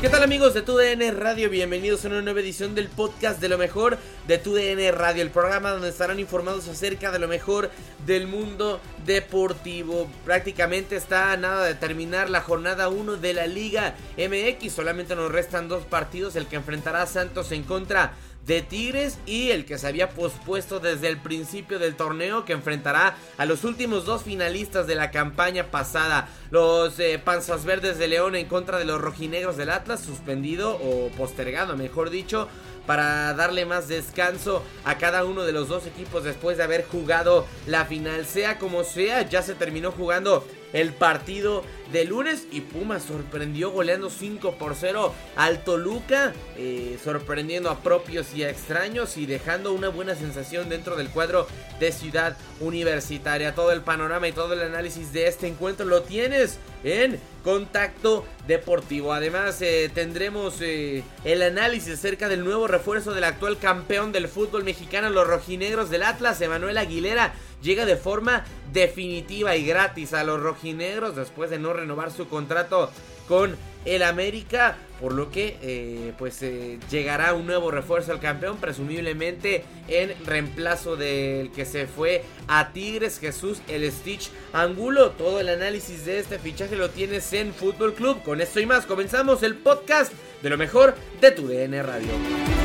¿Qué 0.00 0.08
tal 0.08 0.22
amigos 0.22 0.54
de 0.54 0.62
TUDN 0.62 1.14
Radio? 1.18 1.50
Bienvenidos 1.50 2.02
a 2.02 2.08
una 2.08 2.22
nueva 2.22 2.40
edición 2.40 2.74
del 2.74 2.88
podcast 2.88 3.38
de 3.38 3.50
lo 3.50 3.58
mejor 3.58 3.98
de 4.26 4.38
TUDN 4.38 4.96
Radio, 4.96 5.22
el 5.22 5.28
programa 5.28 5.72
donde 5.72 5.90
estarán 5.90 6.18
informados 6.18 6.68
acerca 6.68 7.10
de 7.10 7.18
lo 7.18 7.28
mejor 7.28 7.70
del 8.06 8.26
mundo 8.26 8.80
deportivo. 9.04 10.10
Prácticamente 10.24 10.96
está 10.96 11.32
a 11.32 11.36
nada 11.36 11.66
de 11.66 11.74
terminar 11.74 12.30
la 12.30 12.40
jornada 12.40 12.88
1 12.88 13.18
de 13.18 13.34
la 13.34 13.46
Liga 13.46 13.94
MX, 14.16 14.72
solamente 14.72 15.14
nos 15.14 15.30
restan 15.30 15.68
dos 15.68 15.84
partidos, 15.84 16.34
el 16.34 16.46
que 16.46 16.56
enfrentará 16.56 17.02
a 17.02 17.06
Santos 17.06 17.52
en 17.52 17.64
contra 17.64 18.14
de 18.46 18.62
Tigres 18.62 19.18
y 19.26 19.50
el 19.50 19.64
que 19.64 19.78
se 19.78 19.86
había 19.86 20.10
pospuesto 20.10 20.80
desde 20.80 21.08
el 21.08 21.18
principio 21.18 21.78
del 21.78 21.96
torneo 21.96 22.44
que 22.44 22.52
enfrentará 22.52 23.16
a 23.38 23.44
los 23.44 23.64
últimos 23.64 24.04
dos 24.04 24.22
finalistas 24.22 24.86
de 24.86 24.94
la 24.94 25.10
campaña 25.10 25.70
pasada. 25.70 26.28
Los 26.50 26.98
eh, 26.98 27.20
Panzas 27.22 27.64
Verdes 27.64 27.98
de 27.98 28.08
León 28.08 28.34
en 28.34 28.46
contra 28.46 28.78
de 28.78 28.84
los 28.84 29.00
Rojinegros 29.00 29.56
del 29.56 29.70
Atlas, 29.70 30.00
suspendido 30.00 30.76
o 30.76 31.10
postergado, 31.10 31.76
mejor 31.76 32.10
dicho, 32.10 32.48
para 32.86 33.32
darle 33.34 33.66
más 33.66 33.88
descanso 33.88 34.64
a 34.84 34.98
cada 34.98 35.24
uno 35.24 35.44
de 35.44 35.52
los 35.52 35.68
dos 35.68 35.86
equipos 35.86 36.24
después 36.24 36.56
de 36.56 36.64
haber 36.64 36.84
jugado 36.86 37.46
la 37.66 37.84
final. 37.84 38.26
Sea 38.26 38.58
como 38.58 38.84
sea, 38.84 39.28
ya 39.28 39.42
se 39.42 39.54
terminó 39.54 39.92
jugando 39.92 40.44
el 40.72 40.92
partido 40.92 41.64
de 41.92 42.04
lunes 42.04 42.46
y 42.52 42.60
Pumas 42.60 43.02
sorprendió 43.02 43.70
goleando 43.70 44.10
5 44.10 44.54
por 44.54 44.76
0 44.76 45.12
al 45.36 45.64
Toluca, 45.64 46.32
eh, 46.56 46.98
sorprendiendo 47.02 47.70
a 47.70 47.80
propios 47.80 48.34
y 48.34 48.44
a 48.44 48.50
extraños 48.50 49.16
y 49.16 49.26
dejando 49.26 49.72
una 49.72 49.88
buena 49.88 50.14
sensación 50.14 50.68
dentro 50.68 50.96
del 50.96 51.10
cuadro 51.10 51.48
de 51.80 51.90
Ciudad 51.90 52.36
Universitaria. 52.60 53.54
Todo 53.54 53.72
el 53.72 53.82
panorama 53.82 54.28
y 54.28 54.32
todo 54.32 54.52
el 54.52 54.62
análisis 54.62 55.12
de 55.12 55.26
este 55.26 55.48
encuentro 55.48 55.84
lo 55.84 56.02
tienes 56.02 56.58
en 56.84 57.18
Contacto 57.42 58.24
Deportivo. 58.46 59.12
Además 59.12 59.60
eh, 59.62 59.90
tendremos 59.92 60.60
eh, 60.60 61.02
el 61.24 61.42
análisis 61.42 61.94
acerca 61.94 62.28
del 62.28 62.44
nuevo 62.44 62.68
refuerzo 62.68 63.12
del 63.14 63.24
actual 63.24 63.58
campeón 63.58 64.12
del 64.12 64.28
fútbol 64.28 64.64
mexicano, 64.64 65.10
los 65.10 65.26
rojinegros 65.26 65.90
del 65.90 66.04
Atlas, 66.04 66.40
Emanuel 66.40 66.78
Aguilera 66.78 67.34
llega 67.62 67.84
de 67.84 67.96
forma 67.96 68.44
definitiva 68.72 69.56
y 69.56 69.64
gratis 69.64 70.12
a 70.14 70.24
los 70.24 70.40
rojinegros 70.40 71.16
después 71.16 71.50
de 71.50 71.58
no 71.58 71.72
renovar 71.72 72.10
su 72.10 72.28
contrato 72.28 72.90
con 73.28 73.56
el 73.84 74.02
América, 74.02 74.76
por 75.00 75.14
lo 75.14 75.30
que 75.30 75.56
eh, 75.62 76.12
pues 76.18 76.42
eh, 76.42 76.78
llegará 76.90 77.32
un 77.32 77.46
nuevo 77.46 77.70
refuerzo 77.70 78.12
al 78.12 78.20
campeón, 78.20 78.58
presumiblemente 78.58 79.64
en 79.88 80.14
reemplazo 80.26 80.96
del 80.96 81.50
que 81.52 81.64
se 81.64 81.86
fue 81.86 82.22
a 82.48 82.72
Tigres, 82.72 83.18
Jesús 83.18 83.62
el 83.68 83.90
Stitch 83.90 84.30
Angulo. 84.52 85.12
Todo 85.12 85.40
el 85.40 85.48
análisis 85.48 86.04
de 86.04 86.18
este 86.18 86.38
fichaje 86.38 86.76
lo 86.76 86.90
tienes 86.90 87.32
en 87.32 87.54
Fútbol 87.54 87.94
Club. 87.94 88.22
Con 88.22 88.40
esto 88.40 88.60
y 88.60 88.66
más 88.66 88.84
comenzamos 88.84 89.42
el 89.42 89.56
podcast 89.56 90.12
de 90.42 90.50
lo 90.50 90.58
mejor 90.58 90.94
de 91.20 91.30
tu 91.30 91.46
DN 91.46 91.82
Radio. 91.82 92.59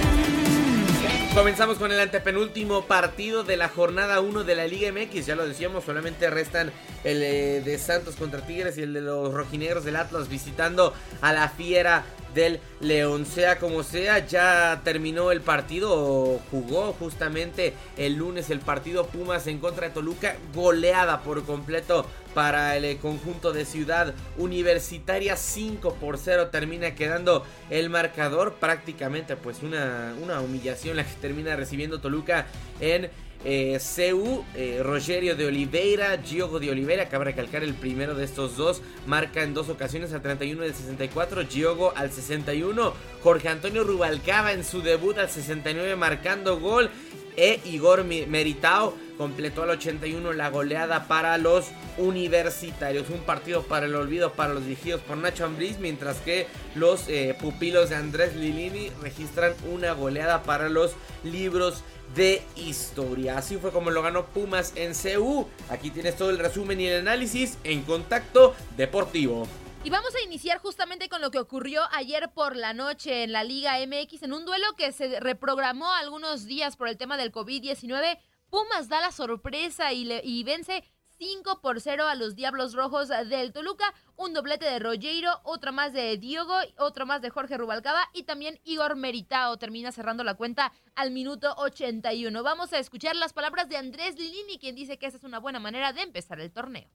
Comenzamos 1.35 1.77
con 1.77 1.91
el 1.91 1.99
antepenúltimo 1.99 2.85
partido 2.85 3.43
de 3.43 3.57
la 3.57 3.67
jornada 3.67 4.21
1 4.21 4.45
de 4.45 4.55
la 4.55 4.67
Liga 4.67 4.89
MX. 4.93 5.25
Ya 5.25 5.35
lo 5.35 5.45
decíamos, 5.45 5.83
solamente 5.83 6.29
restan 6.29 6.71
el 7.05 7.23
eh, 7.23 7.61
de 7.63 7.77
Santos 7.77 8.15
contra 8.15 8.45
Tigres 8.45 8.77
y 8.77 8.81
el 8.81 8.93
de 8.93 9.01
los 9.01 9.33
rojinegros 9.33 9.85
del 9.85 9.95
Atlas 9.95 10.27
visitando 10.27 10.93
a 11.21 11.31
la 11.31 11.47
Fiera 11.47 12.03
del 12.33 12.59
León. 12.81 13.25
Sea 13.25 13.57
como 13.57 13.83
sea, 13.83 14.27
ya 14.27 14.81
terminó 14.83 15.31
el 15.31 15.39
partido, 15.41 16.41
jugó 16.51 16.93
justamente 16.93 17.73
el 17.95 18.15
lunes 18.15 18.49
el 18.49 18.59
partido 18.59 19.07
Pumas 19.07 19.47
en 19.47 19.59
contra 19.59 19.87
de 19.87 19.93
Toluca, 19.93 20.35
goleada 20.53 21.21
por 21.21 21.43
completo 21.45 22.05
para 22.33 22.75
el 22.75 22.83
eh, 22.83 22.97
conjunto 22.97 23.53
de 23.53 23.63
Ciudad 23.63 24.13
Universitaria 24.37 25.37
5 25.37 25.95
por 25.95 26.17
0 26.17 26.49
termina 26.51 26.93
quedando 26.93 27.45
el 27.69 27.89
marcador 27.89 28.55
prácticamente 28.55 29.37
pues 29.37 29.63
una, 29.63 30.13
una 30.21 30.41
humillación 30.41 30.97
la 30.97 31.05
que 31.05 31.13
termina 31.21 31.55
recibiendo 31.55 32.01
Toluca 32.01 32.47
en 32.81 33.09
eh, 33.43 33.79
CU, 33.79 34.43
eh, 34.55 34.81
Rogerio 34.83 35.35
de 35.35 35.45
Oliveira, 35.45 36.17
Giogo 36.23 36.59
de 36.59 36.71
Oliveira, 36.71 37.09
cabe 37.09 37.25
recalcar 37.25 37.63
el 37.63 37.73
primero 37.73 38.15
de 38.15 38.25
estos 38.25 38.57
dos, 38.57 38.81
marca 39.05 39.43
en 39.43 39.53
dos 39.53 39.69
ocasiones 39.69 40.13
al 40.13 40.21
31 40.21 40.61
del 40.63 40.73
64, 40.73 41.47
Giogo 41.47 41.93
al 41.95 42.11
61, 42.11 42.93
Jorge 43.21 43.49
Antonio 43.49 43.83
Rubalcaba 43.83 44.53
en 44.53 44.63
su 44.63 44.81
debut 44.81 45.17
al 45.17 45.29
69 45.29 45.95
marcando 45.95 46.59
gol, 46.59 46.89
e 47.37 47.59
Igor 47.65 48.05
Meritao 48.05 48.95
completó 49.17 49.63
al 49.63 49.71
81 49.71 50.33
la 50.33 50.49
goleada 50.49 51.07
para 51.07 51.37
los 51.37 51.67
universitarios. 51.97 53.09
Un 53.09 53.21
partido 53.21 53.63
para 53.63 53.85
el 53.85 53.95
olvido 53.95 54.33
para 54.33 54.53
los 54.53 54.63
dirigidos 54.65 55.01
por 55.01 55.17
Nacho 55.17 55.45
Ambriz, 55.45 55.79
mientras 55.79 56.17
que 56.17 56.47
los 56.75 57.07
eh, 57.07 57.35
pupilos 57.39 57.89
de 57.89 57.95
Andrés 57.95 58.35
Lilini 58.35 58.89
registran 59.01 59.53
una 59.71 59.93
goleada 59.93 60.43
para 60.43 60.69
los 60.69 60.93
libros 61.23 61.83
de 62.15 62.43
historia. 62.55 63.37
Así 63.37 63.57
fue 63.57 63.71
como 63.71 63.91
lo 63.91 64.01
ganó 64.01 64.25
Pumas 64.27 64.73
en 64.75 64.93
CU. 64.93 65.47
Aquí 65.69 65.89
tienes 65.89 66.15
todo 66.15 66.29
el 66.29 66.39
resumen 66.39 66.79
y 66.79 66.87
el 66.87 66.99
análisis 66.99 67.57
en 67.63 67.83
Contacto 67.83 68.55
Deportivo. 68.77 69.47
Y 69.83 69.91
vamos 69.91 70.15
a 70.15 70.21
iniciar 70.21 70.57
justamente 70.57 71.09
con 71.09 71.21
lo 71.21 71.29
que 71.29 71.37
ocurrió 71.37 71.83
ayer 71.91 72.31
por 72.33 72.55
la 72.55 72.73
noche 72.73 73.23
en 73.23 73.31
la 73.31 73.43
Liga 73.43 73.75
MX, 73.85 74.23
en 74.23 74.33
un 74.33 74.43
duelo 74.43 74.65
que 74.75 74.91
se 74.91 75.19
reprogramó 75.19 75.91
algunos 75.93 76.45
días 76.45 76.75
por 76.75 76.87
el 76.87 76.97
tema 76.97 77.17
del 77.17 77.31
COVID-19. 77.31 78.17
Pumas 78.55 78.87
da 78.87 79.01
la 79.01 79.11
sorpresa 79.11 79.91
y, 79.91 80.43
vence 80.45 80.85
5 81.17 81.59
por 81.61 81.81
0 81.81 82.07
a 82.07 82.15
los 82.15 82.37
Diablos 82.37 82.73
Rojos 82.73 83.09
del 83.09 83.51
Toluca. 83.51 83.83
Un 84.15 84.31
doblete 84.31 84.63
de 84.63 84.79
Rogero, 84.79 85.41
otro 85.43 85.73
más 85.73 85.91
de 85.91 86.15
Diogo, 86.17 86.53
otro 86.77 87.05
más 87.05 87.21
de 87.21 87.31
Jorge 87.31 87.57
Rubalcaba 87.57 87.99
y 88.13 88.23
también 88.23 88.57
Igor 88.63 88.95
Meritao 88.95 89.57
termina 89.57 89.91
cerrando 89.91 90.23
la 90.23 90.35
cuenta 90.35 90.71
al 90.95 91.11
minuto 91.11 91.53
81. 91.57 92.43
Vamos 92.43 92.71
a 92.71 92.79
escuchar 92.79 93.17
las 93.17 93.33
palabras 93.33 93.67
de 93.67 93.75
Andrés 93.75 94.17
Lilini, 94.17 94.57
quien 94.57 94.73
dice 94.73 94.97
que 94.97 95.07
esa 95.07 95.17
es 95.17 95.25
una 95.25 95.39
buena 95.39 95.59
manera 95.59 95.91
de 95.91 96.03
empezar 96.03 96.39
el 96.39 96.49
torneo. 96.49 96.87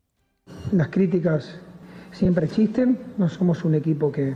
Las 0.72 0.88
críticas 0.88 1.60
siempre 2.10 2.46
existen, 2.46 2.98
no 3.18 3.28
somos 3.28 3.66
un 3.66 3.74
equipo 3.74 4.10
que, 4.10 4.34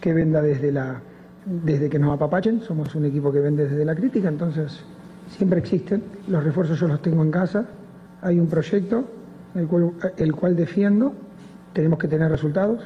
que 0.00 0.14
venda 0.14 0.40
desde, 0.40 0.72
la, 0.72 1.02
desde 1.44 1.90
que 1.90 1.98
nos 1.98 2.14
apapachen, 2.14 2.62
somos 2.62 2.94
un 2.94 3.04
equipo 3.04 3.30
que 3.30 3.40
vende 3.40 3.68
desde 3.68 3.84
la 3.84 3.94
crítica, 3.94 4.28
entonces 4.28 4.86
siempre 5.28 5.58
existen. 5.58 6.02
Los 6.28 6.44
refuerzos 6.44 6.78
yo 6.78 6.88
los 6.88 7.02
tengo 7.02 7.22
en 7.22 7.30
casa, 7.30 7.66
hay 8.22 8.38
un 8.38 8.46
proyecto 8.46 9.04
el 9.54 10.32
cual, 10.32 10.54
defiendo, 10.54 11.14
tenemos 11.72 11.98
que 11.98 12.08
tener 12.08 12.30
resultados, 12.30 12.82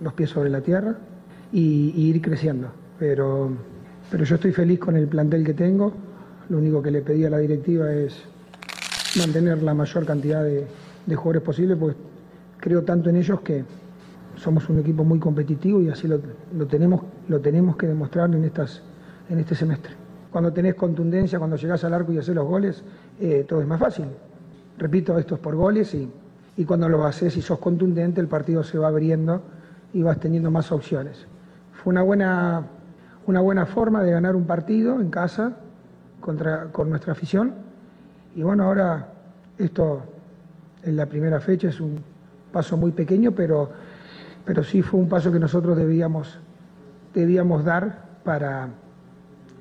los 0.00 0.12
pies 0.12 0.30
sobre 0.30 0.50
la 0.50 0.60
tierra 0.60 0.96
y, 1.52 1.92
y 1.96 2.08
ir 2.08 2.20
creciendo. 2.20 2.68
Pero, 2.98 3.50
pero 4.10 4.24
yo 4.24 4.34
estoy 4.34 4.52
feliz 4.52 4.78
con 4.78 4.96
el 4.96 5.08
plantel 5.08 5.44
que 5.44 5.54
tengo, 5.54 5.92
lo 6.48 6.58
único 6.58 6.82
que 6.82 6.90
le 6.90 7.00
pedí 7.00 7.24
a 7.24 7.30
la 7.30 7.38
directiva 7.38 7.92
es 7.92 8.22
mantener 9.18 9.62
la 9.62 9.72
mayor 9.72 10.04
cantidad 10.04 10.44
de, 10.44 10.66
de 11.06 11.16
jugadores 11.16 11.42
posible, 11.42 11.76
pues 11.76 11.96
creo 12.58 12.82
tanto 12.82 13.08
en 13.08 13.16
ellos 13.16 13.40
que 13.40 13.64
somos 14.36 14.68
un 14.68 14.78
equipo 14.78 15.04
muy 15.04 15.18
competitivo 15.18 15.80
y 15.80 15.88
así 15.88 16.06
lo, 16.06 16.20
lo, 16.56 16.66
tenemos, 16.66 17.02
lo 17.28 17.40
tenemos 17.40 17.76
que 17.76 17.86
demostrar 17.86 18.34
en, 18.34 18.44
estas, 18.44 18.82
en 19.28 19.38
este 19.38 19.54
semestre. 19.54 19.99
Cuando 20.30 20.52
tenés 20.52 20.74
contundencia, 20.74 21.38
cuando 21.38 21.56
llegás 21.56 21.82
al 21.84 21.94
arco 21.94 22.12
y 22.12 22.18
haces 22.18 22.34
los 22.34 22.46
goles, 22.46 22.82
eh, 23.20 23.44
todo 23.48 23.60
es 23.60 23.66
más 23.66 23.80
fácil. 23.80 24.06
Repito, 24.78 25.18
esto 25.18 25.34
es 25.34 25.40
por 25.40 25.56
goles 25.56 25.92
y, 25.94 26.08
y 26.56 26.64
cuando 26.64 26.88
lo 26.88 27.04
haces 27.04 27.36
y 27.36 27.42
sos 27.42 27.58
contundente, 27.58 28.20
el 28.20 28.28
partido 28.28 28.62
se 28.62 28.78
va 28.78 28.88
abriendo 28.88 29.42
y 29.92 30.02
vas 30.02 30.20
teniendo 30.20 30.50
más 30.50 30.70
opciones. 30.72 31.26
Fue 31.72 31.90
una 31.90 32.02
buena, 32.02 32.66
una 33.26 33.40
buena 33.40 33.66
forma 33.66 34.02
de 34.02 34.12
ganar 34.12 34.36
un 34.36 34.44
partido 34.44 35.00
en 35.00 35.10
casa 35.10 35.56
contra, 36.20 36.66
con 36.66 36.90
nuestra 36.90 37.12
afición. 37.12 37.54
Y 38.34 38.42
bueno, 38.42 38.64
ahora 38.64 39.08
esto 39.58 40.02
en 40.82 40.96
la 40.96 41.06
primera 41.06 41.40
fecha 41.40 41.68
es 41.68 41.80
un 41.80 42.02
paso 42.52 42.76
muy 42.76 42.92
pequeño, 42.92 43.32
pero, 43.32 43.70
pero 44.44 44.62
sí 44.62 44.82
fue 44.82 45.00
un 45.00 45.08
paso 45.08 45.32
que 45.32 45.38
nosotros 45.38 45.76
debíamos, 45.76 46.38
debíamos 47.14 47.64
dar 47.64 48.04
para, 48.24 48.68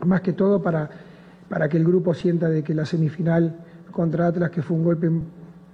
más 0.06 0.22
que 0.22 0.34
todo 0.34 0.62
para, 0.62 0.90
para 1.50 1.70
que 1.70 1.78
el 1.78 1.84
grupo 1.84 2.14
sienta 2.14 2.50
de 2.50 2.64
que 2.64 2.74
la 2.74 2.86
semifinal 2.86 3.56
contra 3.92 4.28
Atlas, 4.28 4.52
que 4.52 4.62
fue 4.62 4.78
un 4.78 4.84
golpe 4.84 5.10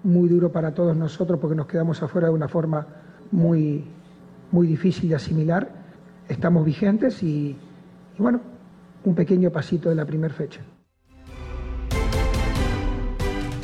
muy 0.03 0.29
duro 0.29 0.51
para 0.51 0.73
todos 0.73 0.95
nosotros 0.95 1.39
porque 1.39 1.55
nos 1.55 1.67
quedamos 1.67 2.01
afuera 2.01 2.27
de 2.27 2.33
una 2.33 2.47
forma 2.47 2.87
muy, 3.31 3.85
muy 4.51 4.67
difícil 4.67 5.09
de 5.09 5.15
asimilar, 5.15 5.69
estamos 6.27 6.63
vigentes 6.65 7.23
y, 7.23 7.57
y 8.17 8.21
bueno, 8.21 8.41
un 9.03 9.15
pequeño 9.15 9.51
pasito 9.51 9.89
de 9.89 9.95
la 9.95 10.05
primera 10.05 10.33
fecha. 10.33 10.61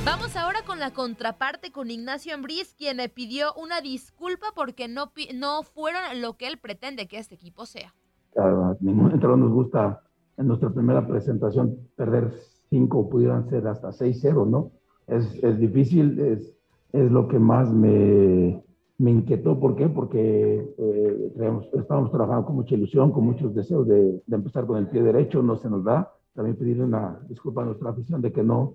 Vamos 0.03 0.35
ahora 0.35 0.59
con 0.65 0.79
la 0.79 0.91
contraparte 0.91 1.71
con 1.71 1.91
Ignacio 1.91 2.33
Ambriz, 2.33 2.73
quien 2.73 2.97
le 2.97 3.07
pidió 3.07 3.53
una 3.53 3.81
disculpa 3.81 4.47
porque 4.55 4.87
no, 4.87 5.11
no 5.35 5.63
fueron 5.63 6.01
lo 6.21 6.37
que 6.37 6.47
él 6.47 6.57
pretende 6.57 7.07
que 7.07 7.19
este 7.19 7.35
equipo 7.35 7.65
sea. 7.65 7.93
A 8.37 8.75
ningún 8.79 9.11
entrenador 9.11 9.37
nos 9.37 9.51
gusta 9.51 10.01
en 10.41 10.47
nuestra 10.47 10.71
primera 10.71 11.07
presentación 11.07 11.77
perder 11.95 12.33
cinco, 12.69 13.09
pudieran 13.09 13.47
ser 13.49 13.67
hasta 13.67 13.89
6-0, 13.89 14.47
¿no? 14.47 14.71
Es, 15.07 15.41
es 15.43 15.59
difícil, 15.59 16.19
es, 16.19 16.57
es, 16.93 17.11
lo 17.11 17.27
que 17.27 17.38
más 17.38 17.71
me, 17.71 18.63
me 18.97 19.11
inquietó. 19.11 19.59
¿Por 19.59 19.75
qué? 19.75 19.88
Porque 19.88 20.73
eh, 20.77 21.31
creemos, 21.35 21.67
estábamos 21.73 22.11
trabajando 22.11 22.45
con 22.45 22.55
mucha 22.55 22.75
ilusión, 22.75 23.11
con 23.11 23.25
muchos 23.25 23.53
deseos 23.53 23.88
de, 23.88 24.21
empezar 24.31 24.65
con 24.65 24.77
el 24.77 24.88
pie 24.88 25.03
derecho, 25.03 25.43
no 25.43 25.57
se 25.57 25.69
nos 25.69 25.83
da. 25.83 26.11
También 26.33 26.55
pedirle 26.55 26.85
una 26.85 27.19
disculpa 27.27 27.61
a 27.61 27.65
nuestra 27.65 27.89
afición 27.91 28.21
de 28.21 28.31
que 28.31 28.41
no, 28.41 28.73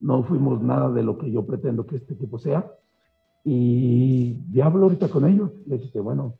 no 0.00 0.22
fuimos 0.22 0.62
nada 0.62 0.92
de 0.92 1.02
lo 1.02 1.18
que 1.18 1.30
yo 1.30 1.44
pretendo 1.44 1.86
que 1.86 1.96
este 1.96 2.14
equipo 2.14 2.38
sea. 2.38 2.70
Y 3.42 4.38
ya 4.52 4.66
ahorita 4.66 5.08
con 5.08 5.26
ellos. 5.26 5.50
Le 5.66 5.78
dije, 5.78 5.98
bueno, 5.98 6.34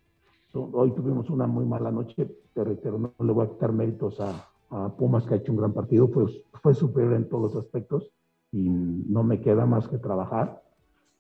hoy 0.53 0.93
tuvimos 0.93 1.29
una 1.31 1.47
muy 1.47 1.65
mala 1.65 1.91
noche, 1.91 2.29
te 2.53 2.63
reitero, 2.63 2.99
no 2.99 3.15
le 3.19 3.33
voy 3.33 3.47
a 3.47 3.49
quitar 3.49 3.73
méritos 3.73 4.21
a, 4.21 4.50
a 4.71 4.97
Pumas, 4.97 5.27
que 5.27 5.35
ha 5.35 5.37
hecho 5.39 5.53
un 5.53 5.59
gran 5.59 5.73
partido, 5.73 6.11
pues 6.11 6.41
fue 6.63 6.75
superior 6.75 7.15
en 7.15 7.29
todos 7.29 7.55
los 7.55 7.65
aspectos 7.65 8.11
y 8.53 8.69
no 8.69 9.23
me 9.23 9.41
queda 9.41 9.67
más 9.67 9.89
que 9.89 9.99
trabajar, 9.99 10.63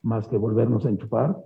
más 0.02 0.26
que 0.28 0.36
volvernos 0.36 0.86
a 0.86 0.90
enchufar, 0.90 1.36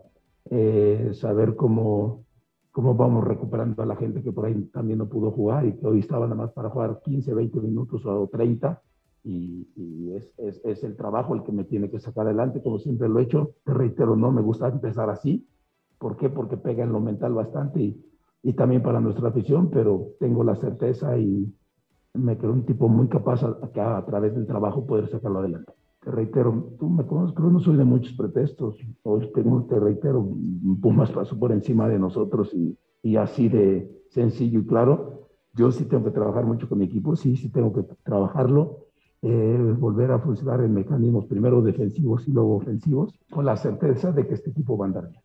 eh, 0.51 1.11
saber 1.15 1.57
cómo, 1.57 2.25
cómo 2.71 2.95
vamos 2.95 3.25
recuperando 3.25 3.83
a 3.83 3.87
la 3.87 3.97
gente 3.97 4.23
que 4.23 4.33
por 4.33 4.47
ahí 4.47 4.55
también 4.73 4.99
no 4.99 5.09
pudo 5.09 5.31
jugar 5.31 5.67
y 5.67 5.73
que 5.73 5.87
hoy 5.87 6.01
estaba 6.01 6.27
nada 6.27 6.37
más 6.37 6.53
para 6.53 6.71
jugar 6.71 7.01
15, 7.03 7.35
20 7.35 7.61
minutos 7.61 8.05
o 8.07 8.29
30 8.29 8.83
y, 9.25 9.67
y 9.75 10.13
es, 10.13 10.31
es, 10.37 10.61
es, 10.65 10.85
el 10.85 10.97
trabajo 10.97 11.35
el 11.35 11.43
que 11.43 11.53
me 11.53 11.65
tiene 11.65 11.91
que 11.91 11.99
sacar 11.99 12.27
adelante, 12.27 12.63
como 12.63 12.79
siempre 12.79 13.09
lo 13.09 13.19
he 13.19 13.23
hecho. 13.23 13.55
Te 13.65 13.73
reitero, 13.73 14.17
no 14.17 14.31
me 14.31 14.43
gusta 14.43 14.69
empezar 14.69 15.09
así. 15.09 15.49
¿Por 15.99 16.19
qué? 16.19 16.29
Porque 16.29 16.59
pega 16.59 16.85
en 16.85 16.93
lo 16.93 17.01
mental 17.01 17.33
bastante 17.33 17.81
y, 17.81 18.05
y 18.43 18.53
también 18.53 18.83
para 18.83 19.01
nuestra 19.01 19.31
afición, 19.31 19.71
pero 19.71 20.09
tengo 20.21 20.45
la 20.45 20.57
certeza 20.57 21.17
y 21.17 21.51
me 22.15 22.39
creo 22.39 22.53
un 22.53 22.65
tipo 22.65 22.89
muy 22.89 23.09
capaz 23.09 23.43
a, 23.43 23.59
a, 23.75 23.99
a 23.99 24.07
través 24.07 24.35
del 24.35 24.47
trabajo 24.47 24.87
poder 24.87 25.09
sacarlo 25.09 25.41
adelante. 25.41 25.73
Te 26.01 26.11
reitero, 26.11 26.75
tú 26.79 26.89
me 26.89 27.07
conoces, 27.07 27.35
pero 27.35 27.51
no 27.51 27.61
soy 27.61 27.77
de 27.77 27.85
muchos 27.85 28.15
pretextos. 28.15 28.79
Hoy 29.03 29.31
tengo, 29.33 29.65
te 29.65 29.79
reitero, 29.79 30.27
Pumas 30.81 31.11
pasó 31.11 31.39
por 31.39 31.51
encima 31.53 31.89
de 31.89 31.99
nosotros 31.99 32.53
y, 32.55 32.79
y 33.03 33.17
así 33.17 33.49
de 33.49 34.05
sencillo 34.11 34.61
y 34.61 34.67
claro. 34.67 35.29
Yo 35.55 35.71
sí 35.71 35.85
tengo 35.85 36.05
que 36.05 36.11
trabajar 36.11 36.45
mucho 36.45 36.69
con 36.69 36.79
mi 36.79 36.87
equipo, 36.87 37.15
sí, 37.17 37.37
sí 37.37 37.51
tengo 37.51 37.73
que 37.73 37.85
trabajarlo 38.03 38.85
eh, 39.27 39.75
volver 39.79 40.13
a 40.13 40.19
funcionar 40.19 40.61
en 40.61 40.75
mecanismos 40.75 41.25
primero 41.25 41.63
defensivos 41.63 42.29
y 42.29 42.33
luego 42.33 42.57
ofensivos, 42.57 43.19
con 43.31 43.47
la 43.47 43.57
certeza 43.57 44.13
de 44.13 44.27
que 44.27 44.35
este 44.35 44.51
equipo 44.51 44.77
va 44.77 44.85
a 44.85 44.89
andar 44.89 45.09
bien. 45.09 45.24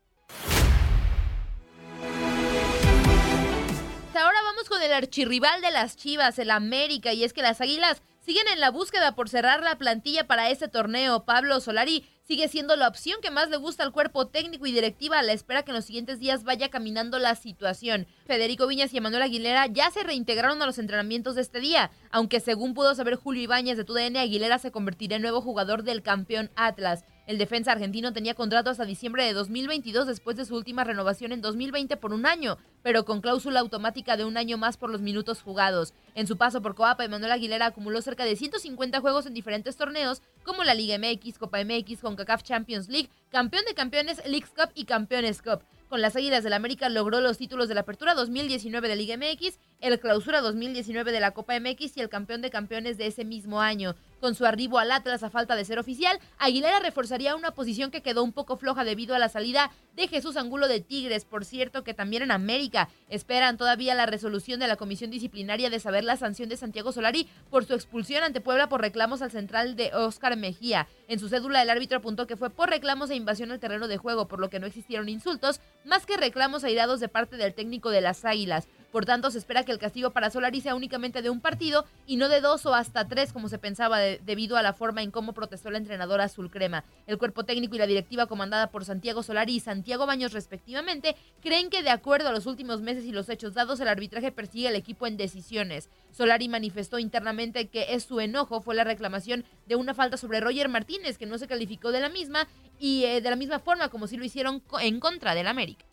Archirrival 4.99 5.61
de 5.61 5.71
las 5.71 5.97
Chivas, 5.97 6.37
el 6.39 6.51
América, 6.51 7.13
y 7.13 7.23
es 7.23 7.33
que 7.33 7.41
las 7.41 7.61
Águilas 7.61 8.01
siguen 8.19 8.47
en 8.53 8.59
la 8.59 8.69
búsqueda 8.69 9.15
por 9.15 9.27
cerrar 9.27 9.63
la 9.63 9.77
plantilla 9.77 10.27
para 10.27 10.49
este 10.49 10.67
torneo. 10.67 11.25
Pablo 11.25 11.59
Solari 11.59 12.05
sigue 12.23 12.47
siendo 12.47 12.75
la 12.75 12.87
opción 12.87 13.21
que 13.23 13.31
más 13.31 13.49
le 13.49 13.57
gusta 13.57 13.81
al 13.83 13.91
cuerpo 13.91 14.27
técnico 14.27 14.67
y 14.67 14.71
directiva 14.71 15.17
a 15.17 15.23
la 15.23 15.33
espera 15.33 15.63
que 15.63 15.71
en 15.71 15.77
los 15.77 15.85
siguientes 15.85 16.19
días 16.19 16.43
vaya 16.43 16.69
caminando 16.69 17.17
la 17.17 17.33
situación. 17.33 18.05
Federico 18.27 18.67
Viñas 18.67 18.93
y 18.93 18.97
Emanuel 18.97 19.23
Aguilera 19.23 19.65
ya 19.65 19.89
se 19.89 20.03
reintegraron 20.03 20.61
a 20.61 20.67
los 20.67 20.77
entrenamientos 20.77 21.33
de 21.33 21.41
este 21.41 21.59
día, 21.59 21.89
aunque 22.11 22.39
según 22.39 22.75
pudo 22.75 22.93
saber 22.93 23.15
Julio 23.15 23.41
Ibáñez 23.41 23.77
de 23.77 23.83
TUDN, 23.83 24.17
Aguilera 24.17 24.59
se 24.59 24.71
convertirá 24.71 25.15
en 25.15 25.23
nuevo 25.23 25.41
jugador 25.41 25.81
del 25.81 26.03
campeón 26.03 26.51
Atlas. 26.55 27.05
El 27.29 27.37
defensa 27.37 27.71
argentino 27.71 28.11
tenía 28.11 28.33
contrato 28.33 28.71
hasta 28.71 28.85
diciembre 28.85 29.23
de 29.23 29.33
2022 29.33 30.07
después 30.07 30.35
de 30.35 30.45
su 30.45 30.55
última 30.55 30.83
renovación 30.83 31.31
en 31.31 31.41
2020 31.41 31.95
por 31.97 32.11
un 32.11 32.25
año, 32.25 32.57
pero 32.81 33.05
con 33.05 33.21
cláusula 33.21 33.59
automática 33.59 34.17
de 34.17 34.25
un 34.25 34.35
año 34.35 34.57
más 34.57 34.77
por 34.77 34.89
los 34.89 35.01
minutos 35.01 35.43
jugados. 35.43 35.93
En 36.15 36.25
su 36.25 36.37
paso 36.37 36.63
por 36.63 36.73
Coapa, 36.73 37.05
Emanuel 37.05 37.31
Aguilera 37.31 37.67
acumuló 37.67 38.01
cerca 38.01 38.25
de 38.25 38.35
150 38.35 38.99
juegos 38.99 39.27
en 39.27 39.35
diferentes 39.35 39.77
torneos 39.77 40.23
como 40.43 40.63
la 40.63 40.73
Liga 40.73 40.97
MX, 40.97 41.37
Copa 41.37 41.63
MX, 41.63 42.01
CONCACAF 42.01 42.41
Champions 42.41 42.89
League, 42.89 43.11
Campeón 43.29 43.63
de 43.65 43.75
Campeones, 43.75 44.23
Leagues 44.25 44.49
Cup 44.49 44.71
y 44.73 44.85
Campeones 44.85 45.43
Cup. 45.43 45.61
Con 45.87 46.01
las 46.01 46.15
Águilas 46.15 46.43
del 46.43 46.53
América 46.53 46.89
logró 46.89 47.21
los 47.21 47.37
títulos 47.37 47.67
de 47.67 47.75
la 47.75 47.81
Apertura 47.81 48.15
2019 48.15 48.87
de 48.87 48.95
Liga 48.95 49.17
MX, 49.17 49.59
el 49.81 49.99
Clausura 49.99 50.41
2019 50.41 51.11
de 51.11 51.19
la 51.19 51.31
Copa 51.31 51.57
MX 51.59 51.97
y 51.97 52.01
el 52.01 52.09
Campeón 52.09 52.41
de 52.41 52.49
Campeones 52.49 52.97
de 52.97 53.07
ese 53.07 53.23
mismo 53.23 53.61
año. 53.61 53.95
Con 54.19 54.35
su 54.35 54.45
arribo 54.45 54.79
al 54.79 54.91
Atlas 54.91 55.23
a 55.23 55.29
falta 55.29 55.55
de 55.55 55.63
ser 55.63 55.79
oficial, 55.79 56.19
Aguilera 56.37 56.81
reforzaría 56.81 57.37
una 57.37 57.51
posición 57.51 57.89
que 57.89 58.01
quedó 58.01 58.21
un 58.21 58.33
poco 58.33 58.57
floja 58.57 58.83
debido 58.83 59.15
a 59.15 59.19
la 59.19 59.29
salida 59.29 59.71
de 59.95 60.09
Jesús 60.09 60.35
Angulo 60.35 60.67
de 60.67 60.81
Tigres. 60.81 61.23
Por 61.23 61.45
cierto, 61.45 61.85
que 61.85 61.93
también 61.93 62.23
en 62.23 62.31
América 62.31 62.89
esperan 63.07 63.55
todavía 63.55 63.95
la 63.95 64.05
resolución 64.05 64.59
de 64.59 64.67
la 64.67 64.75
comisión 64.75 65.09
disciplinaria 65.09 65.69
de 65.69 65.79
saber 65.79 66.03
la 66.03 66.17
sanción 66.17 66.49
de 66.49 66.57
Santiago 66.57 66.91
Solari 66.91 67.29
por 67.49 67.63
su 67.63 67.73
expulsión 67.73 68.23
ante 68.23 68.41
Puebla 68.41 68.67
por 68.67 68.81
reclamos 68.81 69.21
al 69.21 69.31
central 69.31 69.77
de 69.77 69.91
Oscar 69.93 70.35
Mejía. 70.35 70.87
En 71.07 71.19
su 71.19 71.29
cédula, 71.29 71.61
el 71.61 71.69
árbitro 71.69 71.99
apuntó 71.99 72.27
que 72.27 72.35
fue 72.35 72.49
por 72.49 72.69
reclamos 72.69 73.09
e 73.09 73.15
invasión 73.15 73.51
al 73.51 73.59
terreno 73.59 73.87
de 73.87 73.97
juego, 73.97 74.27
por 74.27 74.41
lo 74.41 74.49
que 74.49 74.59
no 74.59 74.67
existieron 74.67 75.07
insultos, 75.07 75.61
más 75.85 76.05
que 76.05 76.17
reclamos 76.17 76.65
airados 76.65 76.99
de 76.99 77.07
parte 77.07 77.37
del 77.37 77.53
técnico 77.53 77.89
de 77.89 78.01
las 78.01 78.25
Águilas. 78.25 78.67
Por 78.91 79.05
tanto, 79.05 79.29
se 79.29 79.37
espera 79.37 79.63
que 79.63 79.71
el 79.71 79.77
castigo 79.77 80.11
para 80.11 80.31
Solari 80.31 80.61
sea 80.61 80.75
únicamente 80.75 81.21
de 81.21 81.29
un 81.29 81.41
partido 81.41 81.85
y 82.07 82.17
no 82.17 82.27
de 82.27 82.41
dos 82.41 82.65
o 82.65 82.73
hasta 82.73 83.07
tres, 83.07 83.31
como 83.31 83.47
se 83.47 83.59
pensaba, 83.59 83.99
debido 83.99 84.57
a 84.57 84.63
la 84.63 84.73
forma 84.73 85.03
en 85.03 85.11
cómo 85.11 85.33
protestó 85.33 85.69
la 85.69 85.77
entrenadora 85.77 86.23
azul 86.23 86.49
crema. 86.49 86.83
El 87.05 87.19
cuerpo 87.19 87.43
técnico 87.43 87.75
y 87.75 87.79
la 87.79 87.85
directiva 87.87 88.25
comandada 88.25 88.71
por 88.71 88.85
Santiago 88.85 89.21
Solari 89.21 89.55
y 89.55 89.59
Santiago 89.59 90.07
Baños, 90.07 90.33
respectivamente, 90.33 91.15
creen 91.41 91.69
que 91.69 91.83
de 91.83 91.91
acuerdo 91.91 92.29
a 92.29 92.31
los 92.31 92.47
últimos 92.47 92.81
meses 92.81 93.05
y 93.05 93.11
los 93.11 93.29
hechos 93.29 93.53
dados, 93.53 93.79
el 93.79 93.87
arbitraje 93.87 94.31
persigue 94.31 94.67
al 94.67 94.75
equipo 94.75 95.05
en 95.05 95.17
decisiones. 95.17 95.89
Solari 96.11 96.49
manifestó 96.49 96.97
internamente 96.97 97.67
que 97.67 97.93
es 97.93 98.03
su 98.03 98.19
enojo 98.19 98.61
fue 98.61 98.75
la 98.75 98.83
reclamación 98.83 99.45
de 99.67 99.75
una 99.75 99.93
falta 99.93 100.17
sobre 100.17 100.39
Roger 100.39 100.67
Martínez, 100.67 101.17
que 101.17 101.27
no 101.27 101.37
se 101.37 101.47
calificó 101.47 101.91
de 101.91 101.99
la 101.99 102.09
misma 102.09 102.47
y 102.79 103.03
eh, 103.03 103.21
de 103.21 103.29
la 103.29 103.35
misma 103.35 103.59
forma 103.59 103.89
como 103.89 104.07
si 104.07 104.17
lo 104.17 104.25
hicieron 104.25 104.63
en 104.81 104.99
contra 104.99 105.35
del 105.35 105.47
América. 105.47 105.85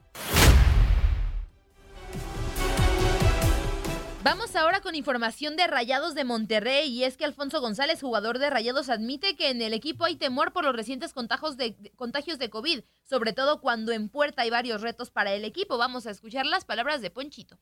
Vamos 4.26 4.56
ahora 4.56 4.80
con 4.80 4.96
información 4.96 5.54
de 5.54 5.68
Rayados 5.68 6.16
de 6.16 6.24
Monterrey 6.24 6.88
y 6.88 7.04
es 7.04 7.16
que 7.16 7.24
Alfonso 7.24 7.60
González, 7.60 8.00
jugador 8.00 8.40
de 8.40 8.50
Rayados, 8.50 8.88
admite 8.88 9.36
que 9.36 9.50
en 9.50 9.62
el 9.62 9.72
equipo 9.72 10.04
hay 10.04 10.16
temor 10.16 10.52
por 10.52 10.64
los 10.64 10.74
recientes 10.74 11.12
contagios 11.12 11.56
de, 11.56 11.76
contagios 11.94 12.40
de 12.40 12.50
COVID, 12.50 12.80
sobre 13.04 13.32
todo 13.32 13.60
cuando 13.60 13.92
en 13.92 14.08
puerta 14.08 14.42
hay 14.42 14.50
varios 14.50 14.82
retos 14.82 15.12
para 15.12 15.32
el 15.32 15.44
equipo. 15.44 15.78
Vamos 15.78 16.08
a 16.08 16.10
escuchar 16.10 16.44
las 16.44 16.64
palabras 16.64 17.02
de 17.02 17.10
Ponchito. 17.10 17.56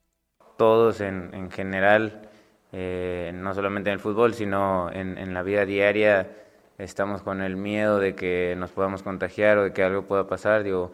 Todos 0.57 1.03
en, 1.03 1.51
general, 1.51 2.31
eh, 2.73 3.31
no 3.35 3.53
solamente 3.53 3.91
en 3.91 3.95
el 3.95 4.01
fútbol, 4.01 4.33
sino 4.33 4.91
en, 4.91 5.35
la 5.35 5.43
vida 5.43 5.67
diaria, 5.67 6.31
estamos 6.79 7.21
con 7.21 7.43
el 7.43 7.57
miedo 7.57 7.99
de 7.99 8.15
que 8.15 8.55
nos 8.57 8.71
podamos 8.71 9.03
contagiar 9.03 9.59
o 9.59 9.65
de 9.65 9.75
que 9.75 9.83
algo 9.83 10.07
pueda 10.07 10.27
pasar. 10.27 10.63
Digo, 10.63 10.93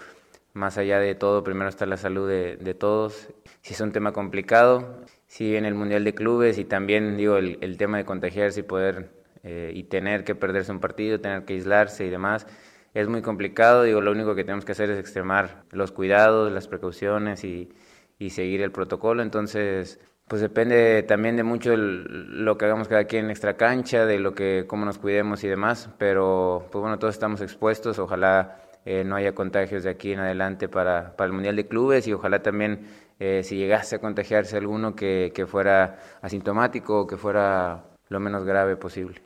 más 0.52 0.78
allá 0.78 0.98
de 0.98 1.14
todo, 1.14 1.44
primero 1.44 1.68
está 1.68 1.86
la 1.86 1.96
salud 1.96 2.28
de, 2.28 2.56
de 2.56 2.74
todos. 2.74 3.28
Si 3.60 3.74
es 3.74 3.80
un 3.80 3.92
tema 3.92 4.12
complicado, 4.12 5.04
sí 5.30 5.54
en 5.54 5.64
el 5.64 5.74
Mundial 5.74 6.02
de 6.02 6.12
Clubes 6.12 6.58
y 6.58 6.64
también 6.64 7.16
digo 7.16 7.36
el, 7.36 7.56
el 7.60 7.76
tema 7.76 7.98
de 7.98 8.04
contagiarse 8.04 8.60
y 8.60 8.62
poder 8.64 9.10
eh, 9.44 9.70
y 9.72 9.84
tener 9.84 10.24
que 10.24 10.34
perderse 10.34 10.72
un 10.72 10.80
partido, 10.80 11.20
tener 11.20 11.44
que 11.44 11.54
aislarse 11.54 12.04
y 12.04 12.10
demás. 12.10 12.48
Es 12.94 13.06
muy 13.06 13.22
complicado, 13.22 13.84
digo, 13.84 14.00
lo 14.00 14.10
único 14.10 14.34
que 14.34 14.42
tenemos 14.42 14.64
que 14.64 14.72
hacer 14.72 14.90
es 14.90 14.98
extremar 14.98 15.62
los 15.70 15.92
cuidados, 15.92 16.50
las 16.50 16.66
precauciones 16.66 17.44
y, 17.44 17.70
y 18.18 18.30
seguir 18.30 18.60
el 18.60 18.72
protocolo. 18.72 19.22
Entonces, 19.22 20.00
pues 20.26 20.42
depende 20.42 21.04
también 21.04 21.36
de 21.36 21.44
mucho 21.44 21.76
lo 21.76 22.58
que 22.58 22.64
hagamos 22.64 22.88
cada 22.88 23.04
quien 23.04 23.26
en 23.26 23.30
extra 23.30 23.56
cancha, 23.56 24.06
de 24.06 24.18
lo 24.18 24.34
que, 24.34 24.64
cómo 24.66 24.84
nos 24.84 24.98
cuidemos 24.98 25.44
y 25.44 25.48
demás. 25.48 25.90
Pero, 25.96 26.66
pues 26.72 26.82
bueno, 26.82 26.98
todos 26.98 27.14
estamos 27.14 27.40
expuestos. 27.40 28.00
Ojalá 28.00 28.58
eh, 28.84 29.04
no 29.04 29.16
haya 29.16 29.34
contagios 29.34 29.84
de 29.84 29.90
aquí 29.90 30.12
en 30.12 30.20
adelante 30.20 30.68
para, 30.68 31.16
para 31.16 31.26
el 31.26 31.32
Mundial 31.32 31.56
de 31.56 31.66
Clubes 31.66 32.06
y 32.08 32.12
ojalá 32.12 32.42
también 32.42 32.86
eh, 33.18 33.42
si 33.44 33.56
llegase 33.56 33.96
a 33.96 33.98
contagiarse 34.00 34.56
alguno 34.56 34.96
que, 34.96 35.32
que 35.34 35.46
fuera 35.46 35.98
asintomático 36.22 37.00
o 37.00 37.06
que 37.06 37.16
fuera 37.16 37.84
lo 38.08 38.20
menos 38.20 38.44
grave 38.44 38.76
posible. 38.76 39.20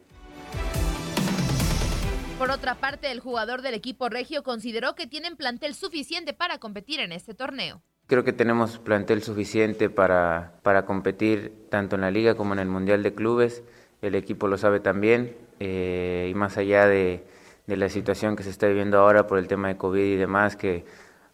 Por 2.39 2.51
otra 2.51 2.75
parte, 2.75 3.13
el 3.13 3.21
jugador 3.21 3.63
del 3.63 3.75
equipo 3.75 4.09
regio 4.09 4.43
consideró 4.43 4.95
que 4.97 5.07
tienen 5.07 5.37
plantel 5.37 5.75
suficiente 5.75 6.35
para 6.35 6.59
competir 6.59 6.99
en 7.01 7.13
este 7.13 7.33
torneo. 7.33 7.81
Creo 8.07 8.25
que 8.25 8.33
tenemos 8.33 8.79
plantel 8.79 9.23
suficiente 9.23 9.89
para, 9.89 10.55
para 10.63 10.85
competir 10.85 11.55
tanto 11.71 11.95
en 11.95 12.03
la 12.03 12.11
liga 12.11 12.35
como 12.35 12.53
en 12.53 12.59
el 12.59 12.69
Mundial 12.69 13.03
de 13.03 13.15
Clubes. 13.15 13.63
El 14.03 14.15
equipo 14.15 14.49
lo 14.49 14.59
sabe 14.59 14.81
también 14.81 15.37
eh, 15.61 16.29
y 16.31 16.35
más 16.35 16.59
allá 16.59 16.87
de, 16.87 17.25
de 17.67 17.77
la 17.77 17.89
situación 17.89 18.37
que 18.37 18.43
se 18.43 18.51
está 18.51 18.67
viviendo 18.67 18.99
ahora 18.99 19.27
por 19.27 19.39
el 19.39 19.49
tema 19.49 19.69
de 19.69 19.77
COVID 19.77 20.05
y 20.05 20.17
demás, 20.17 20.57
que 20.57 20.85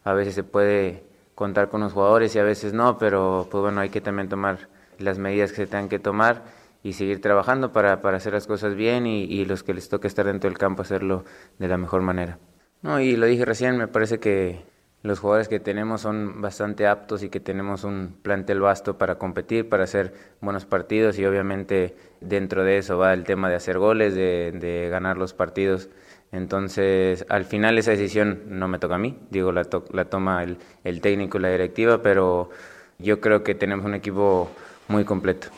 a 0.04 0.12
veces 0.12 0.34
se 0.34 0.44
puede 0.44 1.04
contar 1.34 1.68
con 1.68 1.80
los 1.80 1.92
jugadores 1.92 2.34
y 2.36 2.38
a 2.38 2.44
veces 2.44 2.72
no, 2.72 2.98
pero 2.98 3.48
pues 3.50 3.62
bueno, 3.62 3.80
hay 3.80 3.88
que 3.88 4.00
también 4.00 4.28
tomar 4.28 4.68
las 4.98 5.18
medidas 5.18 5.50
que 5.50 5.56
se 5.56 5.66
tengan 5.66 5.88
que 5.88 5.98
tomar 5.98 6.44
y 6.82 6.92
seguir 6.94 7.20
trabajando 7.20 7.72
para, 7.72 8.00
para 8.02 8.18
hacer 8.18 8.32
las 8.32 8.46
cosas 8.46 8.74
bien 8.74 9.06
y, 9.06 9.24
y, 9.24 9.44
los 9.44 9.62
que 9.62 9.74
les 9.74 9.88
toque 9.88 10.06
estar 10.06 10.26
dentro 10.26 10.48
del 10.48 10.58
campo 10.58 10.82
hacerlo 10.82 11.24
de 11.58 11.68
la 11.68 11.76
mejor 11.76 12.02
manera. 12.02 12.38
No, 12.82 13.00
y 13.00 13.16
lo 13.16 13.26
dije 13.26 13.44
recién, 13.44 13.76
me 13.76 13.88
parece 13.88 14.18
que 14.18 14.64
los 15.02 15.18
jugadores 15.18 15.48
que 15.48 15.60
tenemos 15.60 16.02
son 16.02 16.42
bastante 16.42 16.86
aptos 16.86 17.22
y 17.22 17.30
que 17.30 17.40
tenemos 17.40 17.84
un 17.84 18.16
plantel 18.22 18.60
vasto 18.60 18.98
para 18.98 19.16
competir, 19.16 19.68
para 19.68 19.84
hacer 19.84 20.12
buenos 20.40 20.66
partidos 20.66 21.18
y 21.18 21.24
obviamente 21.24 21.96
dentro 22.20 22.64
de 22.64 22.78
eso 22.78 22.98
va 22.98 23.14
el 23.14 23.24
tema 23.24 23.48
de 23.48 23.56
hacer 23.56 23.78
goles, 23.78 24.14
de, 24.14 24.52
de 24.52 24.88
ganar 24.90 25.16
los 25.16 25.32
partidos. 25.32 25.88
Entonces, 26.32 27.26
al 27.28 27.44
final 27.44 27.78
esa 27.78 27.90
decisión 27.90 28.44
no 28.46 28.68
me 28.68 28.78
toca 28.78 28.94
a 28.94 28.98
mí, 28.98 29.18
digo, 29.30 29.50
la, 29.50 29.66
la 29.92 30.04
toma 30.04 30.44
el, 30.44 30.58
el 30.84 31.00
técnico 31.00 31.38
y 31.38 31.40
la 31.40 31.50
directiva, 31.50 32.02
pero 32.02 32.50
yo 32.98 33.20
creo 33.20 33.42
que 33.42 33.54
tenemos 33.54 33.84
un 33.84 33.94
equipo 33.94 34.50
muy 34.86 35.04
completo. 35.04 35.48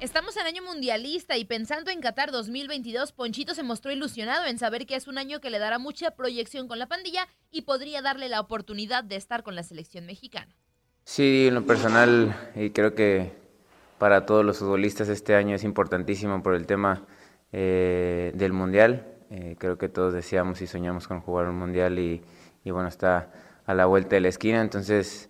Estamos 0.00 0.36
en 0.36 0.46
año 0.46 0.62
mundialista 0.62 1.36
y 1.36 1.44
pensando 1.44 1.90
en 1.90 2.00
Qatar 2.00 2.30
2022, 2.30 3.12
Ponchito 3.12 3.54
se 3.54 3.62
mostró 3.62 3.90
ilusionado 3.90 4.46
en 4.46 4.58
saber 4.58 4.86
que 4.86 4.94
es 4.94 5.08
un 5.08 5.18
año 5.18 5.40
que 5.40 5.50
le 5.50 5.58
dará 5.58 5.78
mucha 5.78 6.12
proyección 6.12 6.68
con 6.68 6.78
la 6.78 6.86
pandilla 6.86 7.26
y 7.50 7.62
podría 7.62 8.00
darle 8.00 8.28
la 8.28 8.40
oportunidad 8.40 9.04
de 9.04 9.16
estar 9.16 9.42
con 9.42 9.54
la 9.54 9.62
selección 9.62 10.06
mexicana. 10.06 10.54
Sí, 11.04 11.46
en 11.48 11.54
lo 11.54 11.66
personal, 11.66 12.34
y 12.54 12.70
creo 12.70 12.94
que 12.94 13.32
para 13.98 14.24
todos 14.24 14.44
los 14.44 14.58
futbolistas 14.58 15.08
este 15.08 15.34
año 15.34 15.56
es 15.56 15.64
importantísimo 15.64 16.42
por 16.42 16.54
el 16.54 16.66
tema 16.66 17.02
eh, 17.52 18.32
del 18.34 18.52
Mundial. 18.52 19.06
Eh, 19.30 19.56
creo 19.58 19.78
que 19.78 19.88
todos 19.88 20.14
deseamos 20.14 20.62
y 20.62 20.66
soñamos 20.66 21.08
con 21.08 21.20
jugar 21.20 21.48
un 21.48 21.56
Mundial 21.58 21.98
y, 21.98 22.22
y 22.64 22.70
bueno, 22.70 22.88
está 22.88 23.30
a 23.66 23.74
la 23.74 23.86
vuelta 23.86 24.16
de 24.16 24.20
la 24.20 24.28
esquina, 24.28 24.60
entonces 24.62 25.28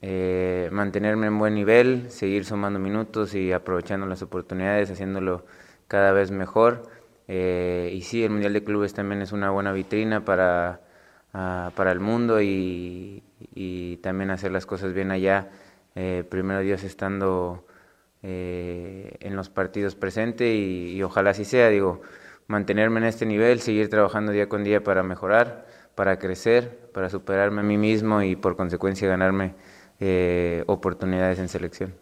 eh, 0.00 0.68
mantenerme 0.70 1.26
en 1.26 1.38
buen 1.38 1.54
nivel, 1.54 2.10
seguir 2.10 2.44
sumando 2.44 2.78
minutos 2.78 3.34
y 3.34 3.52
aprovechando 3.52 4.06
las 4.06 4.22
oportunidades, 4.22 4.90
haciéndolo 4.90 5.44
cada 5.88 6.12
vez 6.12 6.30
mejor. 6.30 6.84
Eh, 7.26 7.90
y 7.94 8.02
sí, 8.02 8.24
el 8.24 8.30
Mundial 8.30 8.52
de 8.52 8.64
Clubes 8.64 8.94
también 8.94 9.22
es 9.22 9.32
una 9.32 9.50
buena 9.50 9.72
vitrina 9.72 10.24
para, 10.24 10.80
uh, 11.34 11.70
para 11.72 11.92
el 11.92 12.00
mundo 12.00 12.40
y, 12.40 13.22
y, 13.54 13.96
también 13.98 14.30
hacer 14.30 14.52
las 14.52 14.66
cosas 14.66 14.92
bien 14.92 15.10
allá. 15.10 15.50
Eh, 15.94 16.24
primero 16.28 16.60
Dios 16.60 16.84
estando 16.84 17.66
eh, 18.22 19.16
en 19.20 19.36
los 19.36 19.48
partidos 19.48 19.94
presente 19.94 20.54
y, 20.54 20.96
y, 20.96 21.02
ojalá 21.02 21.30
así 21.30 21.44
sea, 21.44 21.68
digo, 21.68 22.02
mantenerme 22.48 23.00
en 23.00 23.06
este 23.06 23.26
nivel, 23.26 23.60
seguir 23.60 23.88
trabajando 23.88 24.32
día 24.32 24.48
con 24.48 24.64
día 24.64 24.82
para 24.82 25.02
mejorar, 25.02 25.66
para 25.94 26.18
crecer, 26.18 26.90
para 26.92 27.10
superarme 27.10 27.60
a 27.60 27.64
mí 27.64 27.76
mismo 27.76 28.22
y 28.22 28.36
por 28.36 28.56
consecuencia 28.56 29.08
ganarme 29.08 29.54
eh, 30.00 30.62
oportunidades 30.66 31.38
en 31.40 31.48
selección. 31.48 31.94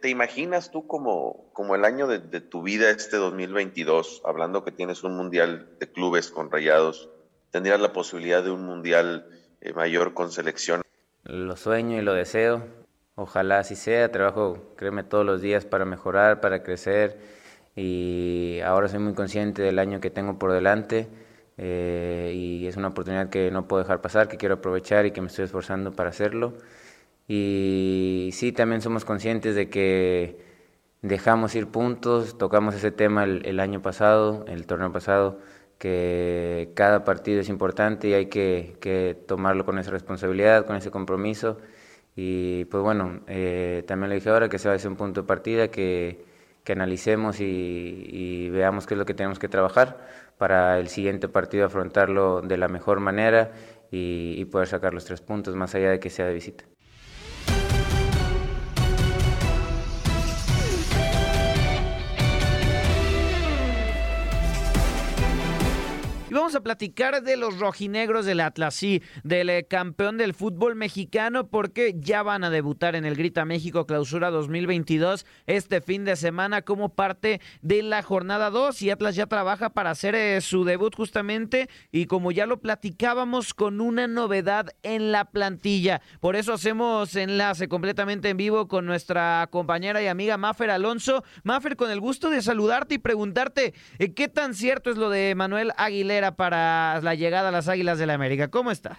¿Te 0.00 0.08
imaginas 0.08 0.70
tú 0.70 0.86
como, 0.86 1.50
como 1.52 1.74
el 1.74 1.84
año 1.84 2.06
de, 2.06 2.18
de, 2.18 2.40
tu 2.40 2.62
vida 2.62 2.90
este 2.90 3.18
2022, 3.18 4.22
hablando 4.24 4.64
que 4.64 4.72
tienes 4.72 5.04
un 5.04 5.14
mundial 5.16 5.68
de 5.78 5.92
clubes 5.92 6.30
con 6.30 6.50
rayados, 6.50 7.10
tendrías 7.50 7.78
la 7.78 7.92
posibilidad 7.92 8.42
de 8.42 8.50
un 8.50 8.64
mundial 8.64 9.28
eh, 9.60 9.72
mayor 9.74 10.14
con 10.14 10.32
selección? 10.32 10.82
Lo 11.24 11.56
sueño 11.56 11.98
y 11.98 12.02
lo 12.02 12.14
deseo, 12.14 12.66
Ojalá 13.14 13.58
así 13.58 13.76
sea, 13.76 14.10
trabajo, 14.10 14.72
créeme, 14.76 15.04
todos 15.04 15.24
los 15.26 15.42
días 15.42 15.66
para 15.66 15.84
mejorar, 15.84 16.40
para 16.40 16.62
crecer 16.62 17.18
y 17.76 18.60
ahora 18.64 18.88
soy 18.88 19.00
muy 19.00 19.14
consciente 19.14 19.62
del 19.62 19.78
año 19.78 20.00
que 20.00 20.10
tengo 20.10 20.38
por 20.38 20.52
delante 20.52 21.08
eh, 21.58 22.32
y 22.34 22.66
es 22.66 22.76
una 22.76 22.88
oportunidad 22.88 23.28
que 23.30 23.50
no 23.50 23.68
puedo 23.68 23.82
dejar 23.82 24.00
pasar, 24.00 24.28
que 24.28 24.38
quiero 24.38 24.56
aprovechar 24.56 25.04
y 25.06 25.10
que 25.12 25.20
me 25.20 25.26
estoy 25.28 25.44
esforzando 25.44 25.92
para 25.92 26.10
hacerlo. 26.10 26.54
Y 27.28 28.30
sí, 28.32 28.52
también 28.52 28.82
somos 28.82 29.04
conscientes 29.04 29.54
de 29.54 29.68
que 29.70 30.38
dejamos 31.02 31.54
ir 31.54 31.68
puntos, 31.68 32.38
tocamos 32.38 32.74
ese 32.74 32.90
tema 32.92 33.24
el, 33.24 33.44
el 33.46 33.60
año 33.60 33.82
pasado, 33.82 34.44
el 34.48 34.66
torneo 34.66 34.92
pasado, 34.92 35.38
que 35.78 36.72
cada 36.74 37.04
partido 37.04 37.40
es 37.40 37.48
importante 37.48 38.08
y 38.08 38.14
hay 38.14 38.26
que, 38.26 38.76
que 38.80 39.16
tomarlo 39.26 39.64
con 39.66 39.78
esa 39.78 39.90
responsabilidad, 39.90 40.66
con 40.66 40.76
ese 40.76 40.90
compromiso. 40.90 41.58
Y 42.16 42.66
pues 42.66 42.82
bueno, 42.82 43.20
eh, 43.26 43.84
también 43.86 44.10
le 44.10 44.16
dije 44.16 44.28
ahora 44.30 44.48
que 44.48 44.58
se 44.58 44.68
va 44.68 44.74
a 44.74 44.76
hacer 44.76 44.90
un 44.90 44.96
punto 44.96 45.22
de 45.22 45.26
partida, 45.26 45.68
que, 45.68 46.24
que 46.64 46.72
analicemos 46.72 47.40
y, 47.40 47.44
y, 47.44 48.50
veamos 48.50 48.86
qué 48.86 48.94
es 48.94 48.98
lo 48.98 49.06
que 49.06 49.14
tenemos 49.14 49.38
que 49.38 49.48
trabajar 49.48 50.06
para 50.38 50.78
el 50.78 50.88
siguiente 50.88 51.28
partido 51.28 51.66
afrontarlo 51.66 52.42
de 52.42 52.56
la 52.58 52.68
mejor 52.68 53.00
manera 53.00 53.52
y, 53.90 54.34
y 54.36 54.44
poder 54.46 54.68
sacar 54.68 54.94
los 54.94 55.04
tres 55.04 55.20
puntos 55.22 55.56
más 55.56 55.74
allá 55.74 55.90
de 55.90 56.00
que 56.00 56.10
sea 56.10 56.26
de 56.26 56.34
visita. 56.34 56.64
A 66.54 66.62
platicar 66.62 67.22
de 67.22 67.36
los 67.36 67.58
rojinegros 67.58 68.26
del 68.26 68.40
Atlas, 68.40 68.74
sí, 68.74 69.02
del 69.24 69.50
eh, 69.50 69.66
campeón 69.68 70.18
del 70.18 70.34
fútbol 70.34 70.74
mexicano, 70.74 71.48
porque 71.48 71.94
ya 71.98 72.22
van 72.22 72.44
a 72.44 72.50
debutar 72.50 72.94
en 72.96 73.04
el 73.04 73.16
Grita 73.16 73.44
México 73.44 73.86
Clausura 73.86 74.30
2022 74.30 75.26
este 75.46 75.80
fin 75.80 76.04
de 76.04 76.16
semana 76.16 76.62
como 76.62 76.90
parte 76.90 77.40
de 77.62 77.82
la 77.82 78.02
jornada 78.02 78.50
2 78.50 78.82
y 78.82 78.90
Atlas 78.90 79.16
ya 79.16 79.26
trabaja 79.26 79.70
para 79.70 79.90
hacer 79.90 80.14
eh, 80.14 80.40
su 80.40 80.64
debut 80.64 80.94
justamente 80.94 81.68
y 81.90 82.06
como 82.06 82.32
ya 82.32 82.46
lo 82.46 82.60
platicábamos 82.60 83.54
con 83.54 83.80
una 83.80 84.06
novedad 84.06 84.70
en 84.82 85.12
la 85.12 85.26
plantilla. 85.26 86.00
Por 86.20 86.36
eso 86.36 86.52
hacemos 86.52 87.14
enlace 87.16 87.68
completamente 87.68 88.28
en 88.28 88.36
vivo 88.36 88.68
con 88.68 88.86
nuestra 88.86 89.48
compañera 89.50 90.02
y 90.02 90.06
amiga 90.06 90.36
Mafer 90.36 90.70
Alonso. 90.70 91.24
Mafer, 91.44 91.76
con 91.76 91.90
el 91.90 92.00
gusto 92.00 92.30
de 92.30 92.42
saludarte 92.42 92.96
y 92.96 92.98
preguntarte 92.98 93.74
eh, 93.98 94.14
qué 94.14 94.28
tan 94.28 94.54
cierto 94.54 94.90
es 94.90 94.96
lo 94.96 95.10
de 95.10 95.34
Manuel 95.34 95.72
Aguilera 95.76 96.36
para 96.42 97.00
la 97.02 97.14
llegada 97.14 97.50
a 97.50 97.52
las 97.52 97.68
Águilas 97.68 97.98
de 97.98 98.06
la 98.06 98.14
América. 98.14 98.48
¿Cómo 98.48 98.72
estás? 98.72 98.98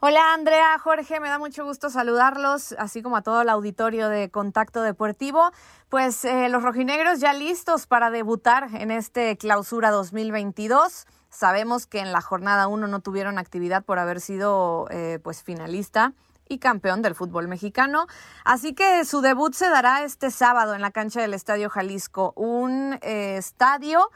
Hola 0.00 0.32
Andrea, 0.32 0.78
Jorge, 0.78 1.20
me 1.20 1.28
da 1.28 1.38
mucho 1.38 1.66
gusto 1.66 1.90
saludarlos, 1.90 2.74
así 2.78 3.02
como 3.02 3.18
a 3.18 3.20
todo 3.20 3.42
el 3.42 3.50
auditorio 3.50 4.08
de 4.08 4.30
Contacto 4.30 4.80
Deportivo. 4.80 5.50
Pues 5.90 6.24
eh, 6.24 6.48
los 6.48 6.62
rojinegros 6.62 7.20
ya 7.20 7.34
listos 7.34 7.86
para 7.86 8.10
debutar 8.10 8.70
en 8.72 8.90
este 8.90 9.36
clausura 9.36 9.90
2022. 9.90 11.04
Sabemos 11.28 11.86
que 11.86 11.98
en 11.98 12.10
la 12.10 12.22
jornada 12.22 12.68
1 12.68 12.86
no 12.86 13.00
tuvieron 13.00 13.36
actividad 13.36 13.84
por 13.84 13.98
haber 13.98 14.22
sido 14.22 14.86
eh, 14.88 15.18
pues 15.22 15.42
finalista 15.42 16.14
y 16.48 16.56
campeón 16.58 17.02
del 17.02 17.14
fútbol 17.14 17.48
mexicano. 17.48 18.06
Así 18.46 18.74
que 18.74 19.04
su 19.04 19.20
debut 19.20 19.52
se 19.52 19.68
dará 19.68 20.04
este 20.04 20.30
sábado 20.30 20.74
en 20.74 20.80
la 20.80 20.90
cancha 20.90 21.20
del 21.20 21.34
Estadio 21.34 21.68
Jalisco, 21.68 22.32
un 22.34 22.98
eh, 23.02 23.36
estadio 23.36 24.10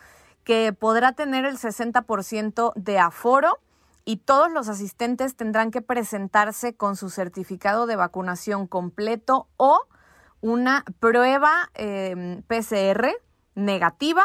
que 0.47 0.73
podrá 0.73 1.11
tener 1.11 1.45
el 1.45 1.59
60% 1.59 2.73
de 2.77 3.01
aforo 3.01 3.59
y 4.05 4.19
todos 4.19 4.51
los 4.53 4.69
asistentes 4.69 5.35
tendrán 5.35 5.73
que 5.73 5.83
presentarse 5.83 6.77
con 6.77 6.95
su 6.95 7.11
certificado 7.11 7.87
de 7.87 7.97
vacunación 7.97 8.69
completo 8.69 9.49
o 9.57 9.81
una 10.41 10.85
prueba 11.01 11.51
em, 11.75 12.43
PCR 12.43 13.09
negativa 13.57 14.23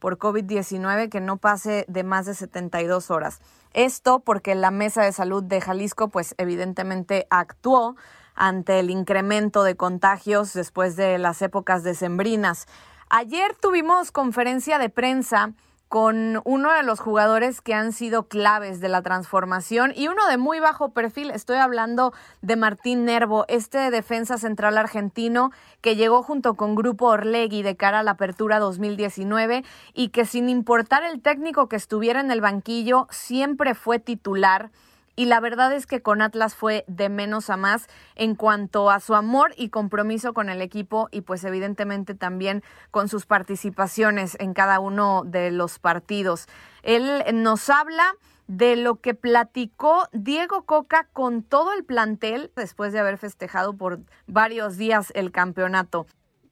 por 0.00 0.18
COVID-19 0.18 1.08
que 1.08 1.20
no 1.20 1.36
pase 1.36 1.84
de 1.86 2.02
más 2.02 2.26
de 2.26 2.34
72 2.34 3.12
horas. 3.12 3.38
Esto 3.72 4.18
porque 4.18 4.56
la 4.56 4.72
Mesa 4.72 5.04
de 5.04 5.12
Salud 5.12 5.44
de 5.44 5.60
Jalisco 5.60 6.08
pues 6.08 6.34
evidentemente 6.36 7.28
actuó 7.30 7.94
ante 8.34 8.80
el 8.80 8.90
incremento 8.90 9.62
de 9.62 9.76
contagios 9.76 10.52
después 10.52 10.96
de 10.96 11.18
las 11.18 11.40
épocas 11.42 11.84
decembrinas. 11.84 12.66
Ayer 13.12 13.56
tuvimos 13.60 14.12
conferencia 14.12 14.78
de 14.78 14.88
prensa 14.88 15.52
con 15.88 16.40
uno 16.44 16.72
de 16.72 16.84
los 16.84 17.00
jugadores 17.00 17.60
que 17.60 17.74
han 17.74 17.92
sido 17.92 18.28
claves 18.28 18.78
de 18.78 18.88
la 18.88 19.02
transformación 19.02 19.92
y 19.96 20.06
uno 20.06 20.28
de 20.28 20.36
muy 20.36 20.60
bajo 20.60 20.90
perfil. 20.90 21.32
Estoy 21.32 21.56
hablando 21.56 22.12
de 22.40 22.54
Martín 22.54 23.04
Nervo, 23.04 23.46
este 23.48 23.90
defensa 23.90 24.38
central 24.38 24.78
argentino 24.78 25.50
que 25.80 25.96
llegó 25.96 26.22
junto 26.22 26.54
con 26.54 26.76
Grupo 26.76 27.06
Orlegui 27.06 27.64
de 27.64 27.74
cara 27.74 27.98
a 27.98 28.02
la 28.04 28.12
apertura 28.12 28.60
2019 28.60 29.64
y 29.92 30.10
que 30.10 30.24
sin 30.24 30.48
importar 30.48 31.02
el 31.02 31.20
técnico 31.20 31.68
que 31.68 31.74
estuviera 31.74 32.20
en 32.20 32.30
el 32.30 32.40
banquillo, 32.40 33.08
siempre 33.10 33.74
fue 33.74 33.98
titular 33.98 34.70
y 35.16 35.26
la 35.26 35.40
verdad 35.40 35.72
es 35.72 35.86
que 35.86 36.02
con 36.02 36.22
Atlas 36.22 36.54
fue 36.54 36.84
de 36.86 37.08
menos 37.08 37.50
a 37.50 37.56
más 37.56 37.88
en 38.14 38.34
cuanto 38.34 38.90
a 38.90 39.00
su 39.00 39.14
amor 39.14 39.52
y 39.56 39.68
compromiso 39.68 40.32
con 40.32 40.48
el 40.48 40.62
equipo 40.62 41.08
y 41.10 41.22
pues 41.22 41.44
evidentemente 41.44 42.14
también 42.14 42.62
con 42.90 43.08
sus 43.08 43.26
participaciones 43.26 44.36
en 44.40 44.54
cada 44.54 44.80
uno 44.80 45.22
de 45.26 45.50
los 45.50 45.78
partidos. 45.78 46.46
Él 46.82 47.22
nos 47.34 47.68
habla 47.68 48.14
de 48.46 48.74
lo 48.74 48.96
que 48.96 49.14
platicó 49.14 50.08
Diego 50.12 50.64
Coca 50.64 51.08
con 51.12 51.42
todo 51.42 51.72
el 51.72 51.84
plantel 51.84 52.50
después 52.56 52.92
de 52.92 52.98
haber 52.98 53.16
festejado 53.16 53.76
por 53.76 54.00
varios 54.26 54.76
días 54.76 55.12
el 55.14 55.30
campeonato. 55.30 56.06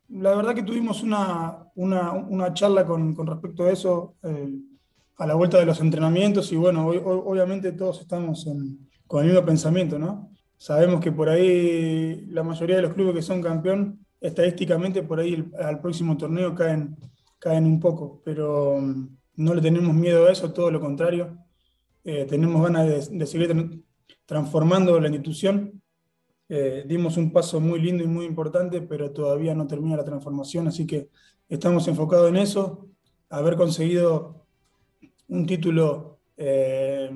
La 0.09 0.35
verdad 0.35 0.55
que 0.55 0.62
tuvimos 0.62 1.03
una, 1.03 1.71
una, 1.75 2.55
charla 2.55 2.87
con, 2.87 3.15
respecto 3.27 3.65
a 3.65 3.71
eso. 3.71 4.15
Eh, 4.23 4.49
a 5.19 5.27
la 5.27 5.35
vuelta 5.35 5.59
de 5.59 5.67
los 5.67 5.81
entrenamientos 5.81 6.53
y 6.53 6.57
bueno, 6.57 6.87
obviamente 6.87 7.73
todos 7.73 8.01
estamos 8.01 8.49
con 9.07 9.25
el 9.25 9.31
mismo 9.31 9.45
pensamiento, 9.45 9.99
¿no? 9.99 10.31
Sabemos 10.57 11.01
que 11.01 11.13
por 11.13 11.29
ahí 11.29 12.27
la 12.29 12.43
mayoría 12.43 12.77
de 12.77 12.83
los 12.83 12.95
clubes 12.95 13.15
que 13.15 13.23
son 13.23 13.43
campeón, 13.43 14.05
estadísticamente 14.21 15.03
por 15.03 15.21
ahí 15.21 15.49
al 15.61 15.81
próximo 15.81 16.17
torneo 16.17 16.55
caen, 16.55 16.97
caen 17.39 17.65
un 17.67 17.81
poco, 17.81 18.23
pero 18.25 18.81
mm, 18.81 19.09
no 19.37 19.55
le 19.55 19.61
tenemos 19.61 19.95
miedo 19.95 20.27
a 20.27 20.33
eso, 20.33 20.53
todo 20.53 20.71
lo 20.71 20.81
contrario. 20.81 21.37
Eh, 22.05 22.25
tenemos 22.25 22.63
ganas 22.63 23.11
de, 23.11 23.27
seguir 23.27 23.85
transformando 24.27 24.99
la 25.01 25.09
institución. 25.09 25.83
Eh, 26.49 26.85
dimos 26.87 27.17
un 27.17 27.33
paso 27.33 27.61
muy 27.61 27.81
lindo 27.81 28.03
y 28.03 28.07
muy 28.07 28.25
importante, 28.25 28.83
pero 28.83 29.13
todavía 29.13 29.55
no 29.55 29.67
termina 29.67 29.97
la 29.97 30.05
transformación, 30.05 30.69
así 30.69 30.87
que 30.87 31.11
estamos 31.49 31.87
enfocados 31.89 32.29
en 32.31 32.37
eso, 32.37 32.89
haber 33.29 33.57
conseguido 33.57 34.48
un 35.28 35.47
título 35.47 36.18
eh, 36.37 37.11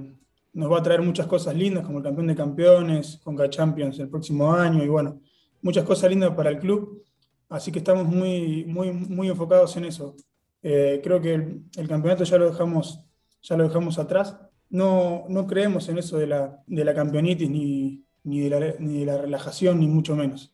nos 0.55 0.71
va 0.71 0.79
a 0.79 0.83
traer 0.83 1.01
muchas 1.03 1.27
cosas 1.27 1.55
lindas, 1.55 1.85
como 1.85 1.99
el 1.99 2.05
campeón 2.05 2.27
de 2.27 2.37
campeones, 2.37 3.21
Conca 3.23 3.49
Champions 3.49 3.99
el 3.99 4.09
próximo 4.09 4.53
año, 4.53 4.85
y 4.85 4.89
bueno, 4.89 5.21
muchas 5.63 5.85
cosas 5.85 6.11
lindas 6.11 6.35
para 6.35 6.51
el 6.51 6.59
club. 6.59 7.05
Así 7.49 7.71
que 7.71 7.79
estamos 7.79 8.07
muy, 8.07 8.65
muy, 8.65 8.93
muy 8.93 9.29
enfocados 9.29 9.77
en 9.77 9.85
eso. 9.85 10.17
Eh, 10.63 11.01
creo 11.03 11.21
que 11.21 11.35
el, 11.35 11.89
campeonato 11.89 12.25
ya 12.25 12.39
lo 12.39 12.51
dejamos, 12.51 13.01
ya 13.43 13.57
lo 13.57 13.65
dejamos 13.65 13.99
atrás. 13.99 14.37
No, 14.71 15.25
no 15.29 15.47
creemos 15.47 15.89
en 15.89 15.99
eso 15.99 16.19
de 16.19 16.27
la, 16.27 16.63
de 16.67 16.85
la 16.85 16.95
campeonitis, 16.95 17.51
ni, 17.51 18.05
ni, 18.25 18.41
de 18.41 18.51
la, 18.51 18.75
ni 18.79 19.01
de 19.01 19.07
la 19.07 19.19
relajación, 19.19 19.81
ni 19.81 19.87
mucho 19.87 20.17
menos. 20.17 20.52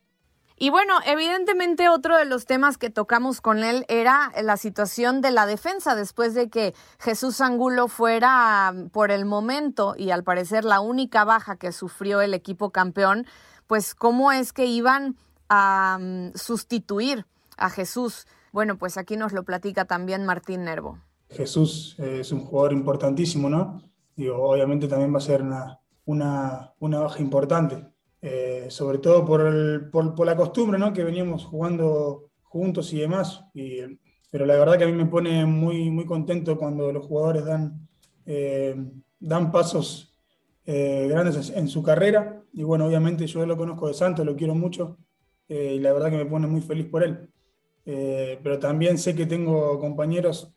Y 0.61 0.71
bueno, 0.71 0.95
evidentemente 1.07 1.89
otro 1.89 2.17
de 2.17 2.25
los 2.25 2.45
temas 2.45 2.79
que 2.79 2.91
tocamos 2.91 3.41
con 3.41 3.63
él 3.63 3.85
era 3.87 4.33
la 4.43 4.57
situación 4.57 5.21
de 5.21 5.31
la 5.31 5.47
defensa 5.47 5.95
después 5.95 6.35
de 6.35 6.51
que 6.51 6.75
Jesús 6.99 7.41
Angulo 7.41 7.87
fuera 7.87 8.75
por 8.91 9.13
el 9.13 9.25
momento 9.25 9.95
y 9.97 10.11
al 10.11 10.25
parecer 10.25 10.65
la 10.65 10.81
única 10.81 11.25
baja 11.25 11.57
que 11.57 11.71
sufrió 11.71 12.21
el 12.23 12.35
equipo 12.35 12.71
campeón, 12.71 13.25
pues 13.69 13.95
cómo 13.95 14.33
es 14.33 14.53
que 14.53 14.67
iban 14.67 15.17
a 15.49 15.99
mm, 16.01 16.33
sustituir 16.35 17.25
a 17.57 17.71
Jesús. 17.71 18.27
Bueno, 18.51 18.79
pues 18.79 18.99
aquí 18.99 19.17
nos 19.17 19.33
lo 19.33 19.45
platica 19.45 19.85
también 19.85 20.27
Martín 20.27 20.65
Nervo. 20.65 20.99
Jesús 21.31 21.95
es 21.99 22.33
un 22.33 22.41
jugador 22.41 22.73
importantísimo, 22.73 23.49
¿no? 23.49 23.85
Digo, 24.17 24.43
obviamente 24.43 24.89
también 24.89 25.15
va 25.15 25.19
a 25.19 25.21
ser 25.21 25.43
una, 26.05 26.73
una 26.81 26.99
baja 26.99 27.21
importante. 27.21 27.87
Eh, 28.21 28.67
sobre 28.69 28.99
todo 28.99 29.25
por, 29.25 29.91
por, 29.91 30.27
la 30.27 30.35
costumbre 30.35 30.77
¿no? 30.77 30.93
que 30.93 31.05
veníamos 31.05 31.45
jugando 31.45 32.31
juntos 32.43 32.93
y 32.93 32.99
demás. 32.99 33.45
Y, 33.55 33.81
pero 34.31 34.45
la 34.45 34.57
verdad 34.57 34.77
que 34.77 34.85
a 34.85 34.89
mí 34.89 34.93
me 34.93 35.07
pone 35.07 35.47
muy, 35.47 35.91
muy 35.91 36.05
contento 36.05 36.59
cuando 36.59 36.93
los 36.93 37.07
jugadores 37.07 37.45
dan, 37.45 37.89
eh, 38.27 38.75
dan 39.21 39.53
pasos 39.53 40.15
eh, 40.67 41.07
grandes 41.09 41.51
en 41.51 41.69
su 41.69 41.83
carrera. 41.83 42.43
Y 42.53 42.63
bueno, 42.63 42.87
obviamente 42.87 43.27
yo 43.27 43.47
lo 43.47 43.57
conozco 43.57 43.89
de 43.89 43.95
Santos, 43.95 44.27
lo 44.27 44.37
quiero 44.37 44.55
mucho 44.55 44.99
y 45.49 45.79
la 45.79 45.95
verdad 45.95 46.11
que 46.11 46.19
me 46.19 46.27
pone 46.27 46.47
muy 46.47 46.61
feliz 46.61 46.87
por 46.87 47.03
él. 47.03 47.31
pero 47.85 48.59
también 48.59 48.99
sé 48.99 49.15
que 49.15 49.25
tengo 49.25 49.79
compañeros 49.79 50.53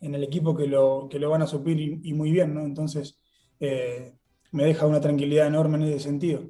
en 0.00 0.14
el 0.14 0.22
equipo 0.24 0.56
que 0.56 0.66
lo, 0.66 1.08
que 1.10 1.18
lo 1.18 1.28
van 1.28 1.42
a 1.42 1.46
suplir 1.46 1.78
y, 1.78 2.00
y 2.04 2.14
muy 2.14 2.32
bien, 2.32 2.54
¿no? 2.54 2.64
Entonces 2.64 3.18
me 3.60 4.64
deja 4.64 4.86
una 4.86 5.00
tranquilidad 5.00 5.46
enorme 5.46 5.76
en 5.76 5.82
ese 5.84 6.00
sentido. 6.00 6.42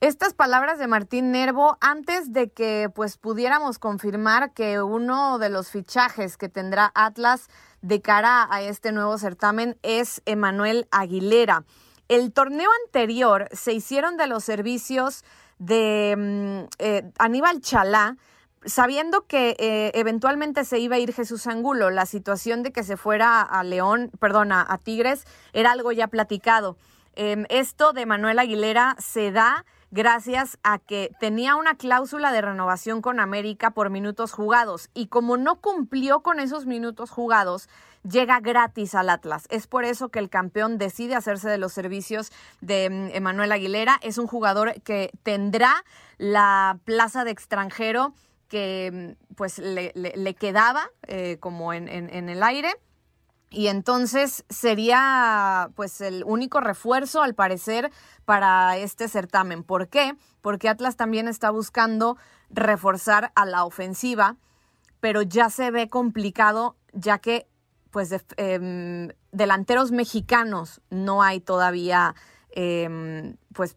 Estas 0.00 0.32
palabras 0.32 0.78
de 0.78 0.86
Martín 0.86 1.30
Nervo 1.30 1.76
antes 1.82 2.32
de 2.32 2.48
que 2.48 2.88
pues 2.94 3.18
pudiéramos 3.18 3.78
confirmar 3.78 4.54
que 4.54 4.80
uno 4.80 5.38
de 5.38 5.50
los 5.50 5.70
fichajes 5.70 6.38
que 6.38 6.48
tendrá 6.48 6.90
Atlas 6.94 7.48
de 7.82 8.00
cara 8.00 8.48
a 8.50 8.62
este 8.62 8.92
nuevo 8.92 9.18
certamen 9.18 9.76
es 9.82 10.22
Emanuel 10.24 10.88
Aguilera. 10.90 11.64
El 12.08 12.32
torneo 12.32 12.70
anterior 12.86 13.50
se 13.52 13.74
hicieron 13.74 14.16
de 14.16 14.26
los 14.26 14.42
servicios 14.42 15.22
de 15.58 16.14
mm, 16.16 16.76
eh, 16.78 17.12
Aníbal 17.18 17.60
Chalá, 17.60 18.16
sabiendo 18.64 19.26
que 19.26 19.54
eh, 19.58 19.90
eventualmente 19.92 20.64
se 20.64 20.78
iba 20.78 20.96
a 20.96 20.98
ir 20.98 21.12
Jesús 21.12 21.46
Angulo. 21.46 21.90
La 21.90 22.06
situación 22.06 22.62
de 22.62 22.72
que 22.72 22.84
se 22.84 22.96
fuera 22.96 23.42
a 23.42 23.62
León, 23.64 24.10
perdón, 24.18 24.50
a, 24.52 24.78
Tigres, 24.82 25.26
era 25.52 25.72
algo 25.72 25.92
ya 25.92 26.08
platicado. 26.08 26.78
Em, 27.16 27.44
esto 27.50 27.92
de 27.92 28.06
Manuel 28.06 28.38
Aguilera 28.38 28.96
se 28.98 29.30
da 29.30 29.66
gracias 29.90 30.58
a 30.62 30.78
que 30.78 31.10
tenía 31.18 31.56
una 31.56 31.74
cláusula 31.74 32.32
de 32.32 32.40
renovación 32.40 33.02
con 33.02 33.20
América 33.20 33.72
por 33.72 33.90
minutos 33.90 34.32
jugados 34.32 34.90
y 34.94 35.06
como 35.06 35.36
no 35.36 35.56
cumplió 35.56 36.20
con 36.20 36.40
esos 36.40 36.66
minutos 36.66 37.10
jugados, 37.10 37.68
llega 38.08 38.40
gratis 38.40 38.94
al 38.94 39.10
Atlas. 39.10 39.46
Es 39.50 39.66
por 39.66 39.84
eso 39.84 40.08
que 40.08 40.18
el 40.18 40.30
campeón 40.30 40.78
decide 40.78 41.14
hacerse 41.14 41.48
de 41.48 41.58
los 41.58 41.72
servicios 41.72 42.32
de 42.60 42.88
mm, 42.90 43.16
Emanuel 43.16 43.52
Aguilera. 43.52 43.98
Es 44.02 44.18
un 44.18 44.26
jugador 44.26 44.80
que 44.82 45.10
tendrá 45.22 45.84
la 46.18 46.78
plaza 46.84 47.24
de 47.24 47.30
extranjero 47.30 48.14
que 48.48 49.16
mm, 49.28 49.34
pues 49.34 49.58
le, 49.58 50.34
quedaba 50.34 50.90
eh, 51.06 51.38
como 51.40 51.72
en, 51.72 51.88
en 51.88 52.28
el 52.28 52.42
aire 52.42 52.72
y 53.50 53.66
entonces 53.66 54.44
sería 54.48 55.70
pues 55.74 56.00
el 56.00 56.22
único 56.24 56.60
refuerzo 56.60 57.20
al 57.20 57.34
parecer 57.34 57.90
para 58.24 58.76
este 58.76 59.08
certamen. 59.08 59.64
¿Por 59.64 59.88
qué? 59.88 60.14
Porque 60.40 60.68
Atlas 60.68 60.96
también 60.96 61.26
está 61.26 61.50
buscando 61.50 62.16
reforzar 62.48 63.32
a 63.34 63.44
la 63.46 63.64
ofensiva, 63.64 64.36
pero 65.00 65.22
ya 65.22 65.50
se 65.50 65.72
ve 65.72 65.88
complicado 65.88 66.76
ya 66.92 67.18
que 67.18 67.48
pues 67.90 68.14
em, 68.36 69.08
delanteros 69.32 69.90
mexicanos 69.90 70.80
no 70.90 71.24
hay 71.24 71.40
todavía 71.40 72.14
em, 72.50 73.36
pues 73.52 73.76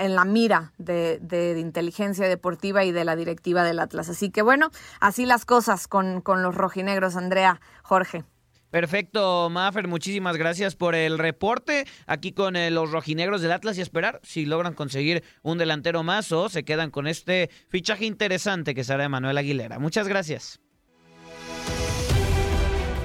en 0.00 0.14
la 0.14 0.24
mira 0.24 0.72
de, 0.78 1.18
de, 1.20 1.58
inteligencia 1.58 2.28
deportiva 2.28 2.84
y 2.84 2.92
de 2.92 3.04
la 3.04 3.16
directiva 3.16 3.64
del 3.64 3.80
Atlas. 3.80 4.08
Así 4.08 4.30
que 4.30 4.42
bueno, 4.42 4.70
así 5.00 5.26
las 5.26 5.44
cosas 5.44 5.88
con 5.88 6.22
los 6.24 6.54
rojinegros, 6.54 7.16
Andrea, 7.16 7.60
Jorge. 7.82 8.24
Perfecto, 8.70 9.48
Maffer, 9.50 9.88
muchísimas 9.88 10.36
gracias 10.36 10.74
por 10.76 10.94
el 10.94 11.18
reporte 11.18 11.86
aquí 12.06 12.32
con 12.32 12.56
eh, 12.56 12.70
los 12.70 12.90
rojinegros 12.90 13.40
del 13.40 13.52
Atlas 13.52 13.78
y 13.78 13.80
esperar 13.80 14.20
si 14.22 14.44
logran 14.44 14.74
conseguir 14.74 15.22
un 15.42 15.58
delantero 15.58 16.02
más 16.02 16.32
o 16.32 16.48
se 16.48 16.64
quedan 16.64 16.90
con 16.90 17.06
este 17.06 17.50
fichaje 17.68 18.06
interesante 18.06 18.74
que 18.74 18.84
será 18.84 19.08
Manuel 19.08 19.38
Aguilera. 19.38 19.78
Muchas 19.78 20.08
gracias. 20.08 20.60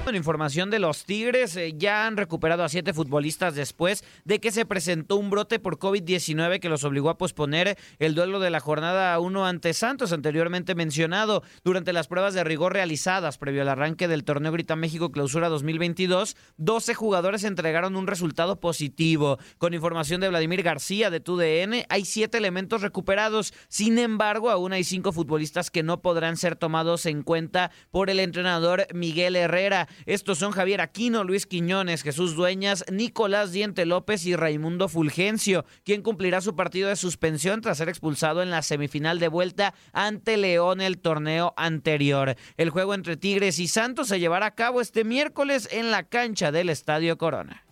En 0.04 0.16
información 0.16 0.68
de 0.68 0.80
los 0.80 1.04
Tigres, 1.04 1.56
eh, 1.56 1.74
ya 1.76 2.06
han 2.06 2.16
recuperado 2.16 2.64
a 2.64 2.68
siete 2.68 2.92
futbolistas 2.92 3.54
después 3.54 4.04
de 4.24 4.40
que 4.40 4.50
se 4.50 4.66
presentó 4.66 5.16
un 5.16 5.30
brote 5.30 5.60
por 5.60 5.78
COVID-19 5.78 6.58
que 6.58 6.68
los 6.68 6.82
obligó 6.82 7.08
a 7.08 7.16
posponer 7.16 7.78
el 8.00 8.14
duelo 8.14 8.40
de 8.40 8.50
la 8.50 8.58
jornada 8.60 9.18
1 9.20 9.46
ante 9.46 9.72
Santos, 9.72 10.12
anteriormente 10.12 10.74
mencionado. 10.74 11.44
Durante 11.64 11.92
las 11.92 12.08
pruebas 12.08 12.34
de 12.34 12.42
rigor 12.42 12.72
realizadas 12.72 13.38
previo 13.38 13.62
al 13.62 13.68
arranque 13.68 14.08
del 14.08 14.24
torneo 14.24 14.52
Grita 14.52 14.76
México 14.76 15.12
Clausura 15.12 15.48
2022, 15.48 16.36
12 16.56 16.94
jugadores 16.94 17.44
entregaron 17.44 17.94
un 17.94 18.08
resultado 18.08 18.60
positivo. 18.60 19.38
Con 19.56 19.72
información 19.72 20.20
de 20.20 20.28
Vladimir 20.28 20.62
García 20.62 21.10
de 21.10 21.20
TUDN, 21.20 21.86
hay 21.88 22.04
siete 22.04 22.38
elementos 22.38 22.82
recuperados. 22.82 23.54
Sin 23.68 23.98
embargo, 23.98 24.50
aún 24.50 24.72
hay 24.72 24.84
cinco 24.84 25.12
futbolistas 25.12 25.70
que 25.70 25.84
no 25.84 26.02
podrán 26.02 26.36
ser 26.36 26.56
tomados 26.56 27.06
en 27.06 27.22
cuenta 27.22 27.70
por 27.92 28.10
el 28.10 28.20
entrenador 28.20 28.86
Miguel 28.92 29.36
Herrera. 29.36 29.88
Estos 30.06 30.38
son 30.38 30.52
Javier 30.52 30.80
Aquino, 30.80 31.24
Luis 31.24 31.46
Quiñones, 31.46 32.02
Jesús 32.02 32.34
Dueñas, 32.34 32.84
Nicolás 32.90 33.52
Diente 33.52 33.86
López 33.86 34.26
y 34.26 34.36
Raimundo 34.36 34.88
Fulgencio, 34.88 35.64
quien 35.84 36.02
cumplirá 36.02 36.40
su 36.40 36.56
partido 36.56 36.88
de 36.88 36.96
suspensión 36.96 37.60
tras 37.60 37.78
ser 37.78 37.88
expulsado 37.88 38.42
en 38.42 38.50
la 38.50 38.62
semifinal 38.62 39.18
de 39.18 39.28
vuelta 39.28 39.74
ante 39.92 40.36
León 40.36 40.80
el 40.80 40.98
torneo 40.98 41.54
anterior. 41.56 42.36
El 42.56 42.70
juego 42.70 42.94
entre 42.94 43.16
Tigres 43.16 43.58
y 43.58 43.68
Santos 43.68 44.08
se 44.08 44.20
llevará 44.20 44.46
a 44.46 44.54
cabo 44.54 44.80
este 44.80 45.04
miércoles 45.04 45.68
en 45.72 45.90
la 45.90 46.04
cancha 46.04 46.52
del 46.52 46.68
Estadio 46.68 47.18
Corona. 47.18 47.64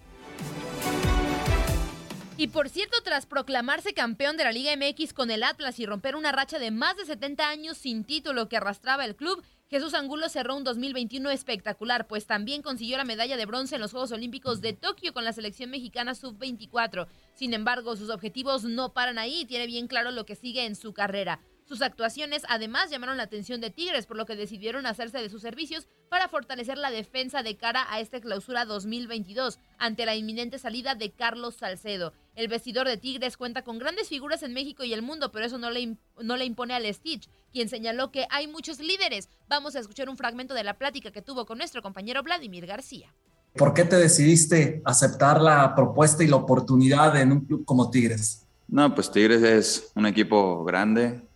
Y 2.40 2.46
por 2.48 2.70
cierto, 2.70 2.96
tras 3.04 3.26
proclamarse 3.26 3.92
campeón 3.92 4.38
de 4.38 4.44
la 4.44 4.52
Liga 4.52 4.74
MX 4.74 5.12
con 5.12 5.30
el 5.30 5.42
Atlas 5.42 5.78
y 5.78 5.84
romper 5.84 6.16
una 6.16 6.32
racha 6.32 6.58
de 6.58 6.70
más 6.70 6.96
de 6.96 7.04
70 7.04 7.46
años 7.46 7.76
sin 7.76 8.02
título 8.02 8.48
que 8.48 8.56
arrastraba 8.56 9.04
el 9.04 9.14
club, 9.14 9.44
Jesús 9.70 9.94
Angulo 9.94 10.28
cerró 10.28 10.56
un 10.56 10.64
2021 10.64 11.30
espectacular, 11.30 12.08
pues 12.08 12.26
también 12.26 12.60
consiguió 12.60 12.96
la 12.96 13.04
medalla 13.04 13.36
de 13.36 13.46
bronce 13.46 13.76
en 13.76 13.80
los 13.80 13.92
Juegos 13.92 14.10
Olímpicos 14.10 14.60
de 14.60 14.72
Tokio 14.72 15.14
con 15.14 15.24
la 15.24 15.32
selección 15.32 15.70
mexicana 15.70 16.16
sub-24. 16.16 17.06
Sin 17.34 17.54
embargo, 17.54 17.94
sus 17.94 18.10
objetivos 18.10 18.64
no 18.64 18.92
paran 18.92 19.16
ahí 19.16 19.42
y 19.42 19.44
tiene 19.44 19.68
bien 19.68 19.86
claro 19.86 20.10
lo 20.10 20.26
que 20.26 20.34
sigue 20.34 20.66
en 20.66 20.74
su 20.74 20.92
carrera. 20.92 21.38
Sus 21.70 21.82
actuaciones 21.82 22.42
además 22.48 22.90
llamaron 22.90 23.16
la 23.16 23.22
atención 23.22 23.60
de 23.60 23.70
Tigres, 23.70 24.04
por 24.04 24.16
lo 24.16 24.26
que 24.26 24.34
decidieron 24.34 24.86
hacerse 24.86 25.18
de 25.18 25.30
sus 25.30 25.40
servicios 25.40 25.86
para 26.08 26.28
fortalecer 26.28 26.76
la 26.76 26.90
defensa 26.90 27.44
de 27.44 27.56
cara 27.56 27.86
a 27.88 28.00
esta 28.00 28.20
clausura 28.20 28.64
2022 28.64 29.60
ante 29.78 30.04
la 30.04 30.16
inminente 30.16 30.58
salida 30.58 30.96
de 30.96 31.12
Carlos 31.12 31.54
Salcedo. 31.54 32.12
El 32.34 32.48
vestidor 32.48 32.88
de 32.88 32.96
Tigres 32.96 33.36
cuenta 33.36 33.62
con 33.62 33.78
grandes 33.78 34.08
figuras 34.08 34.42
en 34.42 34.52
México 34.52 34.82
y 34.82 34.92
el 34.92 35.02
mundo, 35.02 35.30
pero 35.30 35.46
eso 35.46 35.58
no 35.58 35.70
le, 35.70 35.96
no 36.20 36.36
le 36.36 36.44
impone 36.44 36.74
al 36.74 36.92
Stitch, 36.92 37.28
quien 37.52 37.68
señaló 37.68 38.10
que 38.10 38.26
hay 38.30 38.48
muchos 38.48 38.80
líderes. 38.80 39.28
Vamos 39.48 39.76
a 39.76 39.78
escuchar 39.78 40.08
un 40.08 40.16
fragmento 40.16 40.54
de 40.54 40.64
la 40.64 40.76
plática 40.76 41.12
que 41.12 41.22
tuvo 41.22 41.46
con 41.46 41.58
nuestro 41.58 41.82
compañero 41.82 42.24
Vladimir 42.24 42.66
García. 42.66 43.14
¿Por 43.54 43.74
qué 43.74 43.84
te 43.84 43.94
decidiste 43.94 44.82
aceptar 44.84 45.40
la 45.40 45.72
propuesta 45.76 46.24
y 46.24 46.26
la 46.26 46.34
oportunidad 46.34 47.16
en 47.20 47.30
un 47.30 47.44
club 47.44 47.64
como 47.64 47.92
Tigres? 47.92 48.44
No, 48.66 48.92
pues 48.92 49.12
Tigres 49.12 49.44
es 49.44 49.92
un 49.94 50.06
equipo 50.06 50.64
grande, 50.64 51.29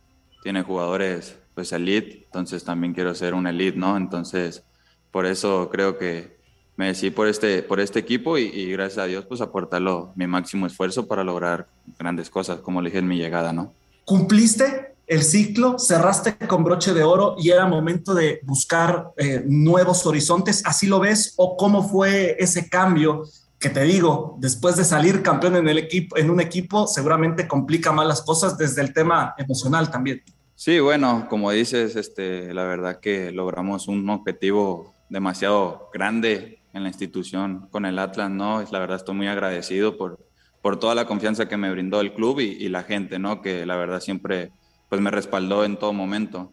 tiene 0.44 0.62
jugadores 0.62 1.36
pues 1.54 1.72
elite, 1.72 2.24
entonces 2.26 2.64
también 2.64 2.92
quiero 2.92 3.14
ser 3.14 3.32
un 3.32 3.46
elite, 3.46 3.78
¿no? 3.78 3.96
Entonces, 3.96 4.62
por 5.10 5.24
eso 5.24 5.70
creo 5.70 5.96
que 5.96 6.36
me 6.76 6.88
decidí 6.88 7.10
por 7.10 7.28
este, 7.28 7.62
por 7.62 7.80
este 7.80 8.00
equipo 8.00 8.36
y, 8.36 8.70
gracias 8.72 8.98
a 8.98 9.06
Dios 9.06 9.24
pues 9.24 9.40
aportarlo 9.40 10.12
mi 10.16 10.26
máximo 10.26 10.66
esfuerzo 10.66 11.06
para 11.08 11.24
lograr 11.24 11.66
grandes 11.98 12.28
cosas, 12.28 12.60
como 12.60 12.82
le 12.82 12.90
dije 12.90 12.98
en 12.98 13.08
mi 13.08 13.16
llegada, 13.16 13.54
¿no? 13.54 13.72
¿Cumpliste 14.04 14.96
el 15.06 15.22
ciclo, 15.22 15.78
cerraste 15.78 16.36
con 16.46 16.62
broche 16.62 16.92
de 16.92 17.04
oro 17.04 17.36
y 17.38 17.48
era 17.48 17.66
momento 17.66 18.12
de 18.12 18.40
buscar 18.42 19.12
eh, 19.16 19.42
nuevos 19.46 20.04
horizontes? 20.04 20.62
¿Así 20.66 20.88
lo 20.88 21.00
ves? 21.00 21.32
¿O 21.38 21.56
cómo 21.56 21.88
fue 21.88 22.36
ese 22.38 22.68
cambio 22.68 23.22
que 23.58 23.70
te 23.70 23.82
digo, 23.84 24.36
después 24.40 24.76
de 24.76 24.84
salir 24.84 25.22
campeón 25.22 25.56
en, 25.56 25.66
el 25.66 25.78
equipo, 25.78 26.18
en 26.18 26.28
un 26.28 26.38
equipo, 26.38 26.86
seguramente 26.86 27.48
complica 27.48 27.92
más 27.92 28.06
las 28.06 28.20
cosas 28.20 28.58
desde 28.58 28.82
el 28.82 28.92
tema 28.92 29.34
emocional 29.38 29.90
también. 29.90 30.22
Sí, 30.56 30.78
bueno, 30.78 31.26
como 31.28 31.50
dices, 31.50 31.96
este, 31.96 32.54
la 32.54 32.64
verdad 32.64 33.00
que 33.00 33.32
logramos 33.32 33.88
un 33.88 34.08
objetivo 34.08 34.94
demasiado 35.08 35.90
grande 35.92 36.60
en 36.72 36.82
la 36.84 36.88
institución 36.88 37.68
con 37.70 37.86
el 37.86 37.98
Atlas, 37.98 38.30
¿no? 38.30 38.62
La 38.70 38.78
verdad 38.78 38.96
estoy 38.96 39.16
muy 39.16 39.26
agradecido 39.26 39.96
por, 39.96 40.18
por 40.62 40.78
toda 40.78 40.94
la 40.94 41.06
confianza 41.06 41.48
que 41.48 41.56
me 41.56 41.70
brindó 41.70 42.00
el 42.00 42.14
club 42.14 42.40
y, 42.40 42.68
la 42.68 42.84
gente, 42.84 43.18
¿no? 43.18 43.42
Que 43.42 43.66
la 43.66 43.76
verdad 43.76 44.00
siempre 44.00 44.52
pues 44.88 45.00
me 45.00 45.10
respaldó 45.10 45.64
en 45.64 45.76
todo 45.76 45.92
momento. 45.92 46.52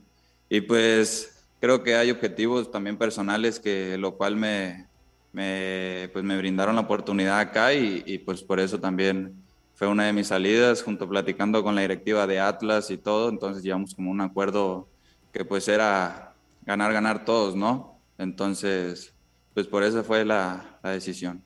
Y 0.49 0.61
pues 0.61 1.45
creo 1.59 1.83
que 1.83 1.95
hay 1.95 2.09
objetivos 2.11 2.71
también 2.71 2.97
personales 2.97 3.59
que 3.59 3.97
lo 3.97 4.17
cual 4.17 4.35
me, 4.35 4.87
me, 5.31 6.09
pues 6.11 6.25
me 6.25 6.37
brindaron 6.37 6.75
la 6.75 6.81
oportunidad 6.81 7.39
acá 7.39 7.73
y, 7.73 8.03
y, 8.05 8.17
pues 8.17 8.41
por 8.41 8.59
eso 8.59 8.79
también 8.79 9.40
fue 9.81 9.87
una 9.87 10.05
de 10.05 10.13
mis 10.13 10.27
salidas, 10.27 10.83
junto 10.83 11.09
platicando 11.09 11.63
con 11.63 11.73
la 11.73 11.81
directiva 11.81 12.27
de 12.27 12.39
Atlas 12.39 12.91
y 12.91 12.97
todo, 12.97 13.29
entonces 13.29 13.63
llevamos 13.63 13.95
como 13.95 14.11
un 14.11 14.21
acuerdo 14.21 14.87
que 15.33 15.43
pues 15.43 15.67
era 15.67 16.35
ganar, 16.67 16.93
ganar 16.93 17.25
todos, 17.25 17.55
¿no? 17.55 17.97
Entonces, 18.19 19.11
pues 19.55 19.65
por 19.65 19.81
eso 19.81 20.03
fue 20.03 20.23
la, 20.23 20.77
la 20.83 20.91
decisión. 20.91 21.41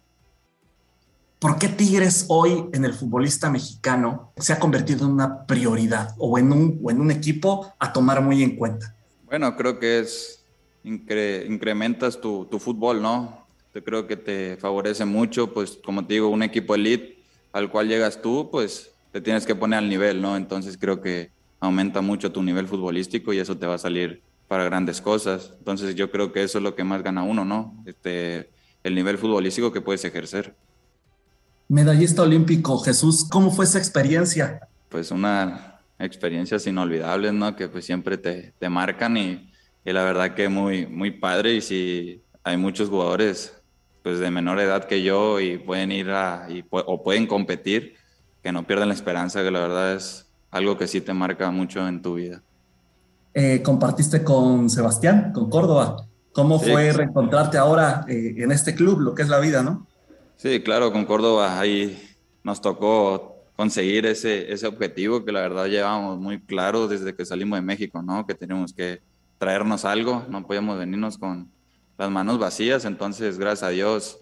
¿Por 1.40 1.58
qué 1.58 1.70
Tigres 1.70 2.26
hoy 2.28 2.66
en 2.74 2.84
el 2.84 2.94
futbolista 2.94 3.50
mexicano 3.50 4.34
se 4.36 4.52
ha 4.52 4.60
convertido 4.60 5.06
en 5.06 5.14
una 5.14 5.46
prioridad 5.46 6.14
o 6.18 6.38
en 6.38 6.52
un, 6.52 6.82
o 6.84 6.92
en 6.92 7.00
un 7.00 7.12
equipo 7.12 7.74
a 7.80 7.94
tomar 7.94 8.22
muy 8.22 8.44
en 8.44 8.58
cuenta? 8.58 8.94
Bueno, 9.24 9.56
creo 9.56 9.80
que 9.80 10.00
es, 10.00 10.44
incrementas 10.84 12.20
tu, 12.20 12.44
tu 12.52 12.60
fútbol, 12.60 13.02
¿no? 13.02 13.48
Yo 13.74 13.82
creo 13.82 14.06
que 14.06 14.18
te 14.18 14.58
favorece 14.58 15.06
mucho, 15.06 15.54
pues 15.54 15.80
como 15.86 16.06
te 16.06 16.16
digo, 16.16 16.28
un 16.28 16.44
equipo 16.44 16.76
elite 16.76 17.15
al 17.56 17.72
cual 17.72 17.88
llegas 17.88 18.22
tú, 18.22 18.50
pues 18.52 18.92
te 19.14 19.22
tienes 19.22 19.46
que 19.46 19.56
poner 19.56 19.80
al 19.80 19.88
nivel, 19.88 20.22
¿no? 20.22 20.36
Entonces 20.36 20.78
creo 20.78 21.00
que 21.00 21.32
aumenta 21.62 22.02
mucho 22.02 22.34
tu 22.34 22.44
nivel 22.44 22.68
futbolístico 22.68 23.32
y 23.32 23.40
eso 23.40 23.58
te 23.58 23.66
va 23.66 23.76
a 23.76 23.78
salir 23.78 24.22
para 24.50 24.66
grandes 24.66 25.00
cosas. 25.00 25.54
Entonces 25.58 25.96
yo 25.96 26.12
creo 26.12 26.34
que 26.34 26.44
eso 26.44 26.58
es 26.58 26.64
lo 26.66 26.76
que 26.76 26.84
más 26.84 27.02
gana 27.02 27.24
uno, 27.24 27.46
¿no? 27.46 27.82
Este, 27.86 28.50
el 28.84 28.94
nivel 28.94 29.18
futbolístico 29.18 29.72
que 29.72 29.80
puedes 29.80 30.04
ejercer. 30.04 30.54
Medallista 31.70 32.24
olímpico, 32.24 32.78
Jesús, 32.80 33.24
¿cómo 33.32 33.52
fue 33.52 33.64
esa 33.64 33.78
experiencia? 33.78 34.60
Pues 34.90 35.10
una 35.12 35.80
experiencia 35.98 36.58
inolvidable, 36.66 37.32
¿no? 37.32 37.56
Que 37.56 37.70
pues 37.70 37.86
siempre 37.86 38.18
te, 38.18 38.54
te 38.60 38.68
marcan 38.68 39.16
y, 39.16 39.50
y, 39.86 39.94
la 39.94 40.04
verdad 40.04 40.36
que 40.36 40.50
muy, 40.50 40.88
muy 40.88 41.12
padre 41.12 41.54
y 41.54 41.62
si 41.62 42.22
hay 42.44 42.58
muchos 42.58 42.90
jugadores 42.90 43.54
pues 44.06 44.20
de 44.20 44.30
menor 44.30 44.60
edad 44.60 44.84
que 44.86 45.02
yo 45.02 45.40
y 45.40 45.58
pueden 45.58 45.92
ir 45.92 46.12
a, 46.12 46.48
o 46.70 47.02
pueden 47.02 47.26
competir, 47.26 47.96
que 48.44 48.52
no 48.52 48.68
pierdan 48.68 48.90
la 48.90 48.94
esperanza, 48.94 49.42
que 49.42 49.50
la 49.50 49.62
verdad 49.62 49.96
es 49.96 50.28
algo 50.52 50.78
que 50.78 50.88
sí 50.88 51.02
te 51.02 51.12
marca 51.12 51.50
mucho 51.50 51.88
en 51.88 52.04
tu 52.04 52.14
vida. 52.14 52.44
Eh, 53.34 53.64
compartiste 53.64 54.24
con 54.24 54.70
Sebastián, 54.70 55.32
con 55.34 55.50
Córdoba. 55.50 56.06
¿Cómo 56.34 56.60
fue 56.60 56.94
reencontrarte 56.94 57.58
ahora 57.58 58.06
eh, 58.08 58.36
en 58.38 58.52
este 58.52 58.76
club, 58.76 59.00
lo 59.00 59.16
que 59.16 59.24
es 59.24 59.28
la 59.28 59.40
vida, 59.40 59.64
no? 59.64 59.88
Sí, 60.36 60.62
claro, 60.62 60.92
con 60.92 61.06
Córdoba 61.06 61.60
ahí 61.60 62.00
nos 62.44 62.62
tocó 62.62 63.38
conseguir 63.56 64.06
ese, 64.06 64.54
ese 64.54 64.68
objetivo 64.68 65.26
que 65.26 65.32
la 65.32 65.42
verdad 65.42 65.66
llevábamos 65.66 66.20
muy 66.20 66.40
claro 66.40 66.88
desde 66.88 67.16
que 67.16 67.26
salimos 67.26 67.58
de 67.58 67.64
México, 67.64 68.04
¿no? 68.04 68.28
Que 68.28 68.36
teníamos 68.36 68.72
que 68.72 69.02
traernos 69.40 69.84
algo, 69.84 70.28
no 70.30 70.46
podíamos 70.46 70.78
venirnos 70.78 71.18
con, 71.18 71.55
las 71.98 72.12
manos 72.12 72.40
vacías, 72.40 72.86
entonces 72.86 73.38
gracias 73.38 73.64
a 73.64 73.70
Dios, 73.70 74.20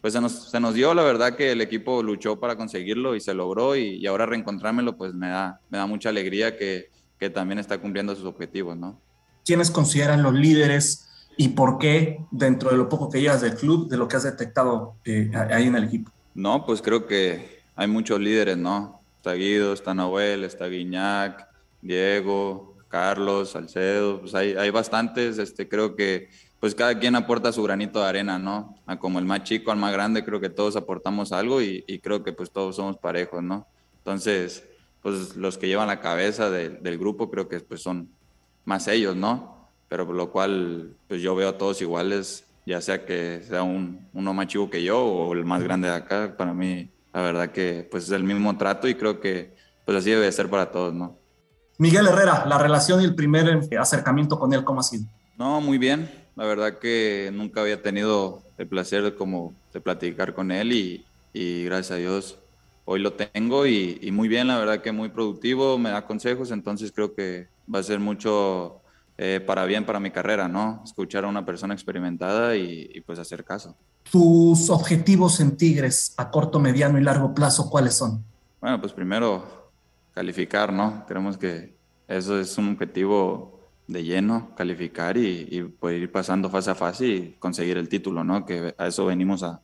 pues 0.00 0.12
se 0.12 0.20
nos, 0.20 0.50
se 0.50 0.60
nos 0.60 0.74
dio 0.74 0.94
la 0.94 1.02
verdad 1.02 1.36
que 1.36 1.52
el 1.52 1.60
equipo 1.60 2.02
luchó 2.02 2.38
para 2.38 2.56
conseguirlo 2.56 3.16
y 3.16 3.20
se 3.20 3.34
logró 3.34 3.76
y, 3.76 3.96
y 3.96 4.06
ahora 4.06 4.26
reencontrármelo 4.26 4.96
pues 4.96 5.14
me 5.14 5.28
da, 5.28 5.60
me 5.68 5.78
da 5.78 5.86
mucha 5.86 6.10
alegría 6.10 6.56
que, 6.56 6.90
que, 7.18 7.30
también 7.30 7.58
está 7.58 7.78
cumpliendo 7.78 8.14
sus 8.14 8.24
objetivos, 8.24 8.76
¿no? 8.76 9.00
¿Quiénes 9.44 9.70
consideran 9.70 10.22
los 10.22 10.34
líderes 10.34 11.08
y 11.36 11.48
por 11.48 11.78
qué 11.78 12.20
dentro 12.30 12.70
de 12.70 12.76
lo 12.76 12.88
poco 12.88 13.10
que 13.10 13.20
llevas 13.20 13.40
del 13.40 13.54
club, 13.54 13.88
de 13.88 13.96
lo 13.96 14.08
que 14.08 14.16
has 14.16 14.24
detectado 14.24 14.94
eh, 15.04 15.30
ahí 15.50 15.66
en 15.66 15.76
el 15.76 15.84
equipo? 15.84 16.10
No, 16.34 16.64
pues 16.66 16.82
creo 16.82 17.06
que 17.06 17.60
hay 17.74 17.88
muchos 17.88 18.20
líderes, 18.20 18.56
¿no? 18.56 19.00
Está 19.16 19.32
Guido, 19.34 19.72
está 19.72 19.94
Noel, 19.94 20.44
está 20.44 20.66
Guiñac, 20.66 21.48
Diego, 21.82 22.76
Carlos, 22.88 23.50
Salcedo, 23.50 24.20
pues 24.20 24.34
hay, 24.34 24.54
hay 24.54 24.70
bastantes, 24.70 25.38
este, 25.38 25.68
creo 25.68 25.96
que 25.96 26.28
pues 26.60 26.74
cada 26.74 26.98
quien 26.98 27.16
aporta 27.16 27.52
su 27.52 27.62
granito 27.62 28.00
de 28.00 28.08
arena, 28.08 28.38
¿no? 28.38 28.76
A 28.86 28.98
como 28.98 29.18
el 29.18 29.24
más 29.24 29.44
chico 29.44 29.72
al 29.72 29.78
más 29.78 29.92
grande, 29.92 30.24
creo 30.24 30.40
que 30.40 30.50
todos 30.50 30.76
aportamos 30.76 31.32
algo 31.32 31.60
y, 31.60 31.82
creo 32.02 32.22
que 32.22 32.32
pues 32.32 32.50
todos 32.50 32.76
somos 32.76 32.96
parejos, 32.96 33.42
¿no? 33.42 33.66
Entonces, 33.98 34.66
pues 35.02 35.36
los 35.36 35.58
que 35.58 35.68
llevan 35.68 35.88
la 35.88 36.00
cabeza 36.00 36.50
del 36.50 36.98
grupo 36.98 37.30
creo 37.30 37.48
que 37.48 37.60
pues 37.60 37.82
son 37.82 38.08
más 38.64 38.88
ellos, 38.88 39.14
¿no? 39.14 39.56
pero 39.88 40.06
por 40.06 40.16
lo 40.16 40.30
cual 40.30 40.96
pues 41.08 41.22
yo 41.22 41.34
veo 41.34 41.50
a 41.50 41.58
todos 41.58 41.80
iguales, 41.80 42.44
ya 42.64 42.80
sea 42.80 43.04
que 43.04 43.42
sea 43.46 43.62
un, 43.62 44.08
uno 44.12 44.34
más 44.34 44.48
chico 44.48 44.68
que 44.70 44.82
yo 44.82 45.04
o 45.04 45.32
el 45.32 45.44
más 45.44 45.62
grande 45.62 45.88
de 45.88 45.94
acá, 45.94 46.36
para 46.36 46.52
mí 46.52 46.90
la 47.12 47.22
verdad 47.22 47.50
que 47.50 47.86
pues 47.90 48.04
es 48.04 48.10
el 48.10 48.24
mismo 48.24 48.56
trato 48.56 48.88
y 48.88 48.94
creo 48.94 49.20
que 49.20 49.54
pues 49.84 49.98
así 49.98 50.10
debe 50.10 50.30
ser 50.32 50.50
para 50.50 50.70
todos, 50.70 50.92
¿no? 50.92 51.18
Miguel 51.78 52.06
Herrera, 52.06 52.46
la 52.46 52.58
relación 52.58 53.00
y 53.02 53.04
el 53.04 53.14
primer 53.14 53.60
acercamiento 53.78 54.38
con 54.38 54.52
él, 54.52 54.64
¿cómo 54.64 54.80
ha 54.80 54.82
sido? 54.82 55.04
No, 55.36 55.60
muy 55.60 55.78
bien, 55.78 56.10
la 56.36 56.44
verdad 56.44 56.78
que 56.78 57.30
nunca 57.32 57.62
había 57.62 57.82
tenido 57.82 58.42
el 58.58 58.66
placer 58.66 59.02
de, 59.02 59.14
como 59.14 59.54
de 59.72 59.80
platicar 59.80 60.34
con 60.34 60.52
él 60.52 60.72
y, 60.72 61.04
y 61.32 61.64
gracias 61.64 61.92
a 61.92 61.96
Dios 61.96 62.38
hoy 62.84 63.00
lo 63.00 63.12
tengo 63.12 63.66
y, 63.66 63.98
y, 64.00 64.12
muy 64.12 64.28
bien, 64.28 64.46
la 64.46 64.58
verdad 64.58 64.80
que 64.80 64.92
muy 64.92 65.08
productivo, 65.08 65.76
me 65.76 65.90
da 65.90 66.06
consejos, 66.06 66.52
entonces 66.52 66.92
creo 66.92 67.14
que 67.14 67.48
va 67.72 67.80
a 67.80 67.82
ser 67.82 67.98
mucho 67.98 68.80
eh, 69.18 69.40
para 69.44 69.64
bien 69.64 69.84
para 69.86 69.98
mi 69.98 70.10
carrera, 70.10 70.46
¿no? 70.46 70.82
Escuchar 70.84 71.24
a 71.24 71.28
una 71.28 71.44
persona 71.44 71.74
experimentada 71.74 72.54
y, 72.54 73.02
pues 73.06 73.18
hacer 73.18 73.44
caso. 73.44 73.74
¿Tus 74.10 74.70
objetivos 74.70 75.40
en 75.40 75.56
Tigres 75.56 76.14
a 76.16 76.30
corto, 76.30 76.60
mediano 76.60 76.98
y 76.98 77.02
largo 77.02 77.34
plazo 77.34 77.70
cuáles 77.70 77.94
son? 77.94 78.22
Bueno, 78.60 78.80
pues 78.80 78.92
primero 78.92 79.70
calificar, 80.14 80.72
¿no? 80.72 81.04
Creemos 81.08 81.36
que 81.38 81.74
eso 82.06 82.38
es 82.38 82.56
un 82.56 82.70
objetivo 82.70 83.55
de 83.86 84.04
lleno, 84.04 84.54
calificar 84.56 85.16
y, 85.16 85.46
y 85.50 85.62
poder 85.62 86.02
ir 86.02 86.12
pasando 86.12 86.50
fase 86.50 86.70
a 86.70 86.74
fase 86.74 87.06
y 87.06 87.36
conseguir 87.38 87.76
el 87.76 87.88
título, 87.88 88.24
¿no? 88.24 88.44
Que 88.44 88.74
a 88.76 88.86
eso 88.88 89.06
venimos 89.06 89.42
a, 89.42 89.60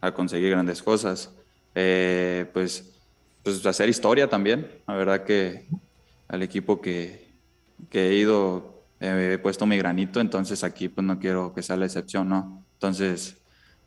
a 0.00 0.12
conseguir 0.12 0.50
grandes 0.50 0.82
cosas. 0.82 1.32
Eh, 1.74 2.46
pues, 2.52 2.94
pues 3.42 3.64
hacer 3.66 3.88
historia 3.88 4.28
también. 4.28 4.70
La 4.86 4.94
verdad 4.94 5.24
que 5.24 5.66
al 6.28 6.42
equipo 6.42 6.80
que, 6.80 7.28
que 7.90 8.10
he 8.10 8.14
ido 8.14 8.74
he 9.00 9.38
puesto 9.38 9.66
mi 9.66 9.76
granito, 9.76 10.20
entonces 10.20 10.64
aquí 10.64 10.88
pues 10.88 11.06
no 11.06 11.18
quiero 11.18 11.52
que 11.52 11.62
sea 11.62 11.76
la 11.76 11.84
excepción, 11.84 12.28
¿no? 12.28 12.64
Entonces, 12.74 13.36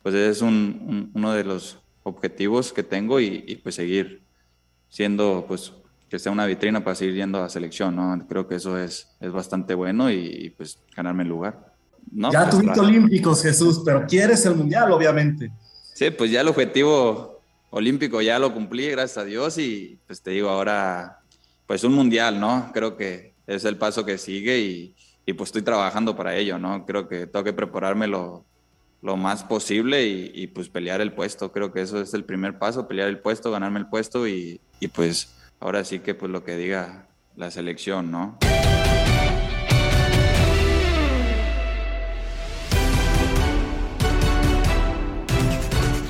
pues 0.04 0.14
es 0.16 0.42
un, 0.42 1.12
uno 1.14 1.34
de 1.34 1.44
los 1.44 1.80
objetivos 2.04 2.72
que 2.72 2.84
tengo 2.84 3.20
y, 3.20 3.60
pues 3.64 3.76
seguir 3.76 4.22
siendo, 4.90 5.46
pues 5.48 5.74
que 6.10 6.20
sea 6.20 6.32
una 6.32 6.46
vitrina 6.46 6.84
para 6.84 6.96
seguir 6.96 7.16
yendo 7.16 7.38
a 7.40 7.42
la 7.42 7.50
selección, 7.50 7.96
¿no? 7.96 8.26
Creo 8.28 8.48
que 8.48 8.56
eso 8.56 8.78
es, 8.78 9.08
es 9.20 9.32
bastante 9.32 9.74
bueno 9.74 10.10
y, 10.12 10.54
pues 10.58 10.80
ganarme 10.96 11.24
el 11.24 11.30
lugar. 11.30 11.74
No, 12.12 12.32
ya 12.32 12.44
pues, 12.44 12.58
tuviste 12.62 12.80
olímpicos, 12.80 13.42
Jesús, 13.44 13.82
pero 13.84 14.06
quieres 14.08 14.46
el 14.46 14.56
mundial, 14.56 14.92
obviamente. 14.92 15.52
Sí, 15.94 16.10
pues 16.12 16.32
ya 16.32 16.42
el 16.42 16.48
objetivo 16.48 17.42
olímpico 17.70 18.22
ya 18.22 18.40
lo 18.40 18.54
cumplí, 18.54 18.90
gracias 18.90 19.18
a 19.18 19.26
Dios, 19.26 19.58
y 19.58 20.00
pues 20.08 20.22
te 20.22 20.32
digo 20.32 20.50
ahora, 20.50 21.20
pues 21.66 21.84
un 21.84 21.94
mundial, 21.94 22.40
¿no? 22.40 22.72
Creo 22.74 22.96
que 22.96 23.34
es 23.46 23.66
el 23.66 23.78
paso 23.78 24.06
que 24.06 24.18
sigue 24.18 24.60
y, 24.60 24.96
y 25.28 25.34
pues 25.34 25.50
estoy 25.50 25.62
trabajando 25.62 26.16
para 26.16 26.36
ello, 26.36 26.58
¿no? 26.58 26.86
Creo 26.86 27.10
que 27.10 27.28
tengo 27.28 27.44
que 27.44 27.54
prepararme 27.54 28.08
lo, 28.08 28.46
más 29.02 29.44
posible 29.44 30.06
y, 30.06 30.48
pues 30.48 30.70
pelear 30.70 31.02
el 31.02 31.14
puesto. 31.14 31.52
Creo 31.52 31.72
que 31.72 31.82
eso 31.82 32.02
es 32.02 32.14
el 32.14 32.24
primer 32.24 32.58
paso, 32.58 32.88
pelear 32.88 33.08
el 33.10 33.20
puesto, 33.20 33.52
ganarme 33.52 33.80
el 33.80 33.88
puesto 33.88 34.28
y, 34.28 34.60
y 34.80 34.88
pues 34.90 35.30
ahora 35.60 35.84
sí 35.84 36.00
que 36.00 36.16
pues 36.16 36.32
lo 36.32 36.44
que 36.44 36.56
diga 36.56 37.08
la 37.36 37.52
selección, 37.52 38.12
¿no? 38.12 38.38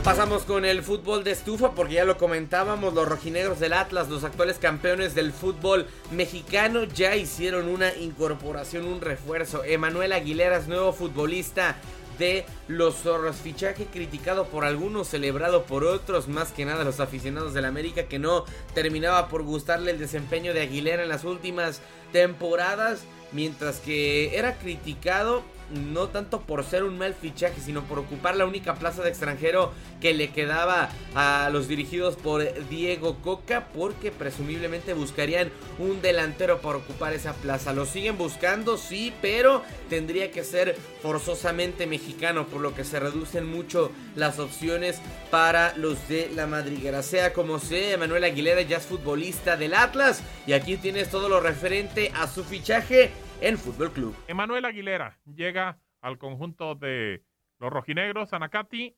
Pasamos 0.07 0.43
con 0.43 0.63
el 0.63 0.83
fútbol 0.83 1.25
de 1.25 1.31
estufa 1.31 1.71
porque 1.71 1.95
ya 1.95 2.05
lo 2.05 2.17
comentábamos, 2.17 2.93
los 2.93 3.05
rojinegros 3.05 3.59
del 3.59 3.73
Atlas, 3.73 4.07
los 4.07 4.23
actuales 4.23 4.57
campeones 4.57 5.15
del 5.15 5.33
fútbol 5.33 5.85
mexicano, 6.11 6.85
ya 6.85 7.17
hicieron 7.17 7.67
una 7.67 7.93
incorporación, 7.93 8.85
un 8.85 9.01
refuerzo. 9.01 9.65
Emanuel 9.65 10.13
Aguilera 10.13 10.59
es 10.59 10.69
nuevo 10.69 10.93
futbolista 10.93 11.75
de 12.17 12.45
los 12.67 12.95
zorros. 12.95 13.37
Fichaje 13.37 13.85
criticado 13.85 14.47
por 14.47 14.65
algunos, 14.65 15.07
celebrado 15.07 15.63
por 15.63 15.83
otros, 15.83 16.27
más 16.27 16.51
que 16.51 16.65
nada 16.65 16.83
los 16.83 16.99
aficionados 16.99 17.53
del 17.53 17.65
América 17.65 18.03
que 18.03 18.19
no 18.19 18.45
terminaba 18.73 19.27
por 19.29 19.43
gustarle 19.43 19.91
el 19.91 19.99
desempeño 19.99 20.53
de 20.53 20.61
Aguilera 20.61 21.03
en 21.03 21.09
las 21.09 21.23
últimas 21.23 21.81
temporadas. 22.11 23.01
Mientras 23.31 23.79
que 23.79 24.37
era 24.37 24.57
criticado 24.57 25.43
no 25.71 26.07
tanto 26.09 26.41
por 26.41 26.63
ser 26.63 26.83
un 26.83 26.97
mal 26.97 27.13
fichaje, 27.13 27.61
sino 27.61 27.83
por 27.83 27.99
ocupar 27.99 28.35
la 28.35 28.45
única 28.45 28.75
plaza 28.75 29.03
de 29.03 29.09
extranjero 29.09 29.71
que 30.01 30.13
le 30.13 30.29
quedaba 30.29 30.89
a 31.15 31.49
los 31.51 31.67
dirigidos 31.67 32.15
por 32.15 32.43
Diego 32.69 33.17
Coca, 33.21 33.67
porque 33.73 34.11
presumiblemente 34.11 34.93
buscarían 34.93 35.51
un 35.79 36.01
delantero 36.01 36.59
para 36.59 36.77
ocupar 36.77 37.13
esa 37.13 37.33
plaza. 37.33 37.73
Lo 37.73 37.85
siguen 37.85 38.17
buscando, 38.17 38.77
sí, 38.77 39.13
pero 39.21 39.63
tendría 39.89 40.31
que 40.31 40.43
ser 40.43 40.75
forzosamente 41.01 41.87
mexicano, 41.87 42.47
por 42.47 42.61
lo 42.61 42.73
que 42.73 42.83
se 42.83 42.99
reducen 42.99 43.45
mucho 43.45 43.91
las 44.15 44.39
opciones 44.39 44.99
para 45.31 45.75
los 45.77 46.07
de 46.07 46.31
la 46.35 46.47
madriguera. 46.47 47.03
Sea 47.03 47.33
como 47.33 47.59
sea, 47.59 47.97
Manuel 47.97 48.23
Aguilera 48.23 48.61
ya 48.61 48.77
es 48.77 48.85
futbolista 48.85 49.57
del 49.57 49.73
Atlas 49.73 50.21
y 50.45 50.53
aquí 50.53 50.77
tienes 50.77 51.09
todo 51.09 51.29
lo 51.29 51.39
referente 51.39 52.11
a 52.15 52.27
su 52.27 52.43
fichaje 52.43 53.11
en 53.41 53.57
Fútbol 53.57 53.91
Club. 53.91 54.15
Emanuel 54.27 54.65
Aguilera 54.65 55.17
llega 55.25 55.77
al 56.01 56.17
conjunto 56.17 56.75
de 56.75 57.23
los 57.59 57.71
rojinegros, 57.71 58.33
Anacati. 58.33 58.95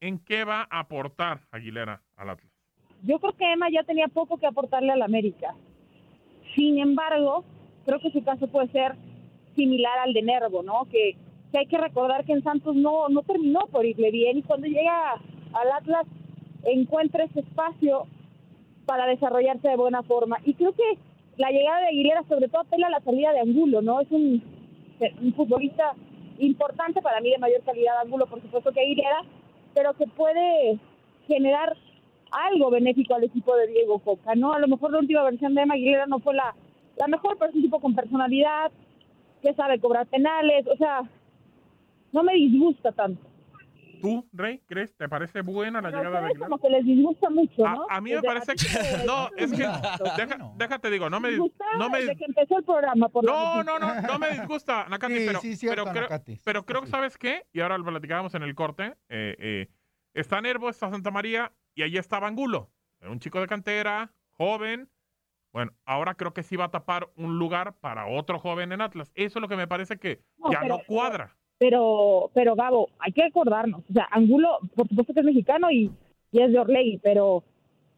¿En 0.00 0.18
qué 0.18 0.44
va 0.44 0.66
a 0.70 0.80
aportar 0.80 1.42
Aguilera 1.50 2.02
al 2.16 2.30
Atlas? 2.30 2.52
Yo 3.02 3.18
creo 3.18 3.32
que 3.32 3.52
Emma 3.52 3.68
ya 3.70 3.84
tenía 3.84 4.08
poco 4.08 4.38
que 4.38 4.46
aportarle 4.46 4.92
al 4.92 5.02
América. 5.02 5.54
Sin 6.54 6.78
embargo, 6.78 7.44
creo 7.84 8.00
que 8.00 8.10
su 8.10 8.24
caso 8.24 8.48
puede 8.48 8.68
ser 8.68 8.96
similar 9.56 9.98
al 9.98 10.12
de 10.12 10.22
Nervo, 10.22 10.62
¿no? 10.62 10.86
Que, 10.90 11.16
hay 11.52 11.66
que 11.66 11.78
recordar 11.78 12.24
que 12.24 12.32
en 12.32 12.44
Santos 12.44 12.76
no, 12.76 13.08
no 13.08 13.22
terminó 13.22 13.66
por 13.72 13.84
irle 13.84 14.12
bien 14.12 14.38
y 14.38 14.42
cuando 14.42 14.68
llega 14.68 15.14
al 15.14 15.72
Atlas 15.76 16.06
encuentra 16.62 17.24
ese 17.24 17.40
espacio 17.40 18.06
para 18.86 19.06
desarrollarse 19.06 19.68
de 19.68 19.76
buena 19.76 20.04
forma. 20.04 20.38
Y 20.44 20.54
creo 20.54 20.72
que 20.72 20.98
la 21.40 21.50
llegada 21.50 21.80
de 21.80 21.86
Aguilera 21.86 22.22
sobre 22.28 22.48
todo 22.48 22.60
apela 22.60 22.88
a 22.88 22.90
la 22.90 23.00
salida 23.00 23.32
de 23.32 23.40
Angulo, 23.40 23.80
¿no? 23.80 24.00
Es 24.00 24.10
un, 24.10 24.42
futbolista 25.34 25.94
importante 26.38 27.00
para 27.00 27.22
mí 27.22 27.30
de 27.30 27.38
mayor 27.38 27.62
calidad 27.62 27.98
Angulo, 28.04 28.26
por 28.26 28.42
supuesto 28.42 28.70
que 28.72 28.80
Aguilera, 28.80 29.22
pero 29.74 29.94
que 29.94 30.06
puede 30.06 30.78
generar 31.26 31.74
algo 32.30 32.68
benéfico 32.68 33.14
al 33.14 33.24
equipo 33.24 33.56
de 33.56 33.68
Diego 33.68 34.00
Coca, 34.00 34.34
¿no? 34.34 34.52
A 34.52 34.58
lo 34.58 34.68
mejor 34.68 34.92
la 34.92 34.98
última 34.98 35.22
versión 35.22 35.54
de 35.54 35.62
Emma 35.62 35.74
Aguilera 35.74 36.04
no 36.04 36.18
fue 36.18 36.34
la, 36.34 36.54
la 36.98 37.06
mejor, 37.06 37.38
pero 37.38 37.50
es 37.50 37.56
un 37.56 37.62
tipo 37.62 37.80
con 37.80 37.94
personalidad, 37.94 38.70
que 39.40 39.54
sabe 39.54 39.80
cobrar 39.80 40.06
penales, 40.08 40.66
o 40.66 40.76
sea, 40.76 41.00
no 42.12 42.22
me 42.22 42.34
disgusta 42.34 42.92
tanto. 42.92 43.29
¿Tú, 44.00 44.28
Rey, 44.32 44.62
crees? 44.66 44.96
¿Te 44.96 45.08
parece 45.08 45.42
buena 45.42 45.80
la 45.80 45.90
llegada 45.90 46.20
de 46.20 46.26
Aguilar? 46.26 46.48
Como 46.48 46.58
que 46.60 46.70
les 46.70 46.84
disgusta 46.84 47.30
mucho, 47.30 47.62
¿no? 47.62 47.86
A, 47.88 48.00
mí 48.00 48.12
me 48.12 48.22
parece 48.22 48.54
que... 48.54 49.04
No, 49.06 49.28
es 49.36 49.52
que... 49.52 49.68
déjate, 50.56 50.90
digo, 50.90 51.10
no 51.10 51.20
me... 51.20 51.36
No 51.36 51.90
me... 51.90 52.00
Desde 52.00 52.16
que 52.16 52.24
empezó 52.24 52.58
el 52.58 52.64
programa, 52.64 53.08
por 53.08 53.24
No, 53.24 53.62
no, 53.62 53.78
no, 53.78 54.00
no 54.00 54.18
me 54.18 54.30
disgusta, 54.30 54.86
Nakati, 54.90 55.26
pero, 55.26 55.40
pero, 55.60 55.84
creo, 55.86 56.08
pero 56.44 56.66
creo 56.66 56.82
que, 56.82 56.88
¿sabes 56.88 57.18
qué? 57.18 57.46
Y 57.52 57.60
ahora 57.60 57.78
lo 57.78 57.84
platicábamos 57.84 58.34
en 58.34 58.42
el 58.42 58.54
corte. 58.54 58.96
Eh, 59.08 59.36
eh, 59.38 59.68
está 60.14 60.40
Nervo, 60.40 60.68
está 60.68 60.90
Santa 60.90 61.10
María, 61.10 61.52
y 61.74 61.82
ahí 61.82 61.96
estaba 61.96 62.26
Angulo. 62.26 62.70
Un 63.02 63.18
chico 63.18 63.40
de 63.40 63.46
cantera, 63.46 64.12
joven. 64.30 64.90
Bueno, 65.52 65.72
ahora 65.84 66.14
creo 66.14 66.32
que 66.32 66.42
sí 66.42 66.56
va 66.56 66.66
a 66.66 66.70
tapar 66.70 67.10
un 67.16 67.38
lugar 67.38 67.78
para 67.80 68.06
otro 68.06 68.38
joven 68.38 68.72
en 68.72 68.80
Atlas. 68.80 69.10
Eso 69.14 69.38
es 69.38 69.42
lo 69.42 69.48
que 69.48 69.56
me 69.56 69.66
parece 69.66 69.98
que 69.98 70.22
ya 70.50 70.62
no 70.62 70.80
cuadra. 70.86 71.36
Pero, 71.60 72.30
pero 72.32 72.54
Gabo, 72.56 72.88
hay 72.98 73.12
que 73.12 73.22
acordarnos, 73.22 73.82
o 73.90 73.92
sea, 73.92 74.08
Angulo, 74.12 74.60
por 74.74 74.88
supuesto 74.88 75.12
que 75.12 75.20
es 75.20 75.26
mexicano 75.26 75.70
y, 75.70 75.90
es 76.32 76.52
de 76.52 76.58
Orlegui, 76.58 76.98
pero 77.02 77.44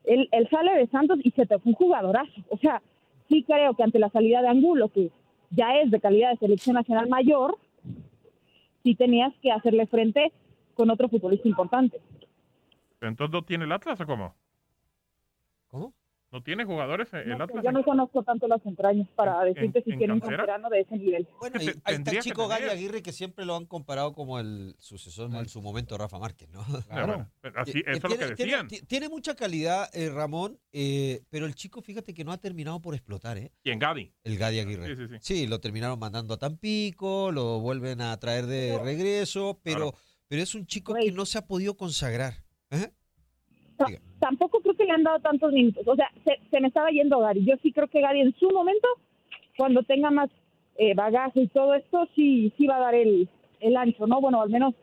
él, 0.02 0.28
él 0.32 0.48
sale 0.50 0.74
de 0.74 0.88
Santos 0.88 1.20
y 1.22 1.30
se 1.30 1.46
te 1.46 1.60
fue 1.60 1.70
un 1.70 1.76
jugadorazo. 1.76 2.32
O 2.48 2.56
sea, 2.56 2.82
sí 3.28 3.44
creo 3.44 3.74
que 3.74 3.84
ante 3.84 4.00
la 4.00 4.10
salida 4.10 4.42
de 4.42 4.48
Angulo, 4.48 4.88
que 4.88 5.12
ya 5.50 5.76
es 5.76 5.92
de 5.92 6.00
calidad 6.00 6.32
de 6.32 6.38
selección 6.38 6.74
nacional 6.74 7.08
mayor, 7.08 7.56
sí 8.82 8.96
tenías 8.96 9.32
que 9.40 9.52
hacerle 9.52 9.86
frente 9.86 10.32
con 10.74 10.90
otro 10.90 11.08
futbolista 11.08 11.46
importante. 11.46 12.00
¿Entonces 13.00 13.32
no 13.32 13.42
tiene 13.42 13.64
el 13.64 13.70
Atlas 13.70 14.00
o 14.00 14.06
cómo? 14.06 14.34
¿Cómo? 15.68 15.92
¿No 16.32 16.42
tiene 16.42 16.64
jugadores 16.64 17.08
el 17.12 17.28
No, 17.28 17.44
Atlas? 17.44 17.62
yo 17.62 17.72
no 17.72 17.84
conozco 17.84 18.22
tanto 18.22 18.48
las 18.48 18.64
entrañas 18.64 19.06
para 19.14 19.46
En- 19.46 19.52
decirte 19.52 19.82
si 19.84 19.90
en 19.92 19.98
tiene 19.98 20.14
un 20.14 20.20
canterano 20.20 20.70
de 20.70 20.80
ese 20.80 20.96
nivel. 20.96 21.28
Bueno, 21.38 21.60
y 21.60 21.68
ahí 21.84 21.94
está 21.96 22.18
chico 22.20 22.48
tener. 22.48 22.70
Aguirre 22.70 23.02
que 23.02 23.12
siempre 23.12 23.44
lo 23.44 23.54
han 23.54 23.66
comparado 23.66 24.14
como 24.14 24.38
el 24.40 24.74
sucesor 24.78 25.30
en 25.34 25.46
su 25.50 25.60
momento 25.60 25.94
de 25.94 25.98
Rafa 25.98 26.18
Márquez, 26.18 26.48
¿no? 26.48 26.64
Claro. 26.88 27.30
Pero 27.42 27.60
así- 27.60 27.80
Eh, 27.80 27.84
eso 27.86 27.96
es 27.96 28.02
lo 28.04 28.08
que 28.08 28.16
tiene- 28.16 28.34
decían. 28.52 28.68
Tiene, 28.68 28.86
tiene 28.86 29.08
mucha 29.10 29.34
calidad, 29.36 29.90
eh, 29.92 30.08
Ramón, 30.08 30.58
eh, 30.72 31.20
pero 31.28 31.44
el 31.44 31.54
chico, 31.54 31.82
fíjate 31.82 32.14
que 32.14 32.24
no 32.24 32.32
ha 32.32 32.38
terminado 32.38 32.80
por 32.80 32.94
explotar, 32.94 33.36
¿eh? 33.36 33.52
¿Quién, 33.62 33.78
Gadi? 33.78 34.10
El 34.24 34.38
Gadi 34.38 34.58
Aguirre. 34.60 34.96
Sí, 34.96 35.06
sí, 35.06 35.16
sí. 35.20 35.46
lo 35.46 35.60
terminaron 35.60 35.98
mandando 35.98 36.32
a 36.32 36.38
Tampico, 36.38 37.30
lo 37.30 37.60
vuelven 37.60 38.00
a 38.00 38.16
traer 38.18 38.46
de 38.46 38.78
regreso, 38.82 39.60
pero, 39.62 39.94
pero 40.28 40.42
es 40.42 40.54
un 40.54 40.64
chico 40.64 40.94
que 40.94 41.12
no 41.12 41.26
se 41.26 41.36
ha 41.36 41.46
podido 41.46 41.76
consagrar. 41.76 42.42
¿eh? 42.70 42.90
Ta- 43.86 43.90
Tampoco 44.20 44.60
creo 44.60 44.74
que 44.74 44.84
le 44.84 44.92
han 44.92 45.02
dado 45.02 45.18
tantos 45.20 45.52
minutos. 45.52 45.86
O 45.86 45.96
sea, 45.96 46.10
se, 46.24 46.38
se 46.50 46.60
me 46.60 46.68
estaba 46.68 46.90
yendo 46.90 47.18
Gary. 47.20 47.44
Yo 47.44 47.54
sí 47.62 47.72
creo 47.72 47.88
que 47.88 48.00
Gary 48.00 48.20
en 48.20 48.34
su 48.38 48.48
momento, 48.50 48.86
cuando 49.56 49.82
tenga 49.82 50.10
más 50.10 50.30
eh, 50.76 50.94
bagaje 50.94 51.40
y 51.42 51.48
todo 51.48 51.74
esto, 51.74 52.08
sí, 52.14 52.52
sí 52.56 52.66
va 52.66 52.76
a 52.76 52.80
dar 52.80 52.94
el, 52.94 53.28
el 53.60 53.76
ancho, 53.76 54.06
¿no? 54.06 54.20
Bueno, 54.20 54.40
al 54.40 54.50
menos 54.50 54.74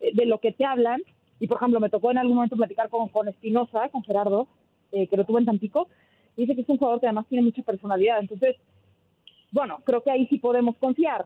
eh, 0.00 0.10
de 0.14 0.26
lo 0.26 0.38
que 0.38 0.52
te 0.52 0.64
hablan. 0.64 1.00
Y 1.40 1.46
por 1.46 1.56
ejemplo, 1.56 1.80
me 1.80 1.90
tocó 1.90 2.10
en 2.10 2.18
algún 2.18 2.36
momento 2.36 2.56
platicar 2.56 2.88
con, 2.90 3.08
con 3.08 3.26
Espinosa, 3.28 3.88
con 3.88 4.02
Gerardo, 4.04 4.46
eh, 4.92 5.06
que 5.08 5.16
lo 5.16 5.24
tuvo 5.24 5.38
en 5.38 5.46
Tampico. 5.46 5.88
y 6.36 6.42
Dice 6.42 6.54
que 6.54 6.60
es 6.62 6.68
un 6.68 6.76
jugador 6.78 7.00
que 7.00 7.06
además 7.06 7.26
tiene 7.28 7.42
mucha 7.44 7.62
personalidad. 7.62 8.20
Entonces, 8.20 8.56
bueno, 9.50 9.80
creo 9.84 10.02
que 10.02 10.10
ahí 10.10 10.26
sí 10.26 10.38
podemos 10.38 10.76
confiar. 10.76 11.24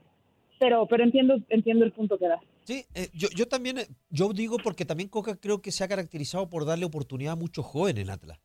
Pero, 0.60 0.86
pero 0.86 1.04
entiendo, 1.04 1.36
entiendo 1.50 1.84
el 1.84 1.92
punto 1.92 2.18
que 2.18 2.28
da. 2.28 2.40
Sí, 2.68 2.84
eh, 2.92 3.08
yo, 3.14 3.30
yo 3.30 3.48
también, 3.48 3.78
eh, 3.78 3.88
yo 4.10 4.30
digo 4.34 4.58
porque 4.62 4.84
también 4.84 5.08
Coca 5.08 5.36
creo 5.36 5.62
que 5.62 5.72
se 5.72 5.84
ha 5.84 5.88
caracterizado 5.88 6.50
por 6.50 6.66
darle 6.66 6.84
oportunidad 6.84 7.32
a 7.32 7.36
muchos 7.36 7.64
jóvenes 7.64 8.02
en 8.02 8.10
Atlas. 8.10 8.40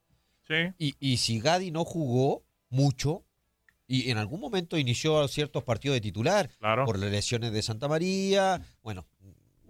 Sí. 0.47 0.53
Y, 0.77 0.95
y 0.97 1.17
si 1.17 1.41
Gadi 1.41 1.71
no 1.71 1.83
jugó 1.83 2.45
mucho, 2.69 3.25
y 3.85 4.11
en 4.11 4.17
algún 4.17 4.39
momento 4.39 4.77
inició 4.77 5.27
ciertos 5.27 5.65
partidos 5.65 5.95
de 5.95 5.99
titular, 5.99 6.49
por 6.85 6.97
las 6.99 7.11
lesiones 7.11 7.51
de 7.51 7.61
Santa 7.61 7.89
María, 7.89 8.65
bueno, 8.81 9.05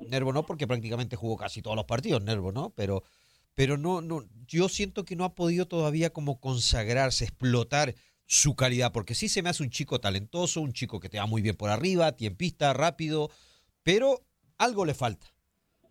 Nervo 0.08 0.32
no, 0.32 0.46
porque 0.46 0.68
prácticamente 0.68 1.16
jugó 1.16 1.36
casi 1.36 1.63
todos 1.63 1.76
los 1.76 1.86
partidos, 1.86 2.22
Nervo 2.22 2.52
no, 2.52 2.70
pero, 2.76 3.04
pero 3.56 3.80
no, 3.80 4.02
no, 4.02 4.24
yo 4.46 4.70
siento 4.70 5.04
que 5.04 5.16
no 5.16 5.24
ha 5.24 5.34
podido 5.34 5.68
todavía 5.68 6.12
como 6.12 6.39
consagrarse, 6.39 7.24
explotar 7.24 7.96
su 8.28 8.56
calidad, 8.56 8.92
porque 8.92 9.16
sí 9.16 9.30
se 9.30 9.42
me 9.42 9.50
hace 9.50 9.63
un 9.63 9.72
chico 9.72 10.00
talentoso, 10.00 10.62
un 10.62 10.74
chico 10.74 11.00
que 11.00 11.10
te 11.10 11.18
va 11.18 11.26
muy 11.26 11.42
bien 11.42 11.56
por 11.56 11.72
arriba, 11.72 12.12
tiempista, 12.12 12.72
rápido, 12.74 13.32
pero 13.82 14.24
algo 14.58 14.86
le 14.86 14.94
falta. 14.94 15.28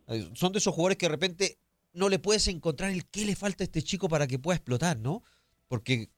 Eh, 0.09 0.31
Son 0.35 0.53
de 0.53 0.59
esos 0.59 0.75
jugadores 0.75 0.99
que 0.99 1.07
de 1.07 1.11
repente 1.13 1.59
no 1.93 2.09
le 2.09 2.19
puedes 2.19 2.49
encontrar 2.49 2.91
el 2.91 3.07
qué 3.07 3.25
le 3.25 3.37
falta 3.37 3.63
a 3.65 3.67
este 3.67 3.83
chico 3.83 4.09
para 4.09 4.27
que 4.27 4.39
pueda 4.39 4.57
explotar, 4.57 4.99
¿no? 4.99 5.23
Porque 5.69 6.09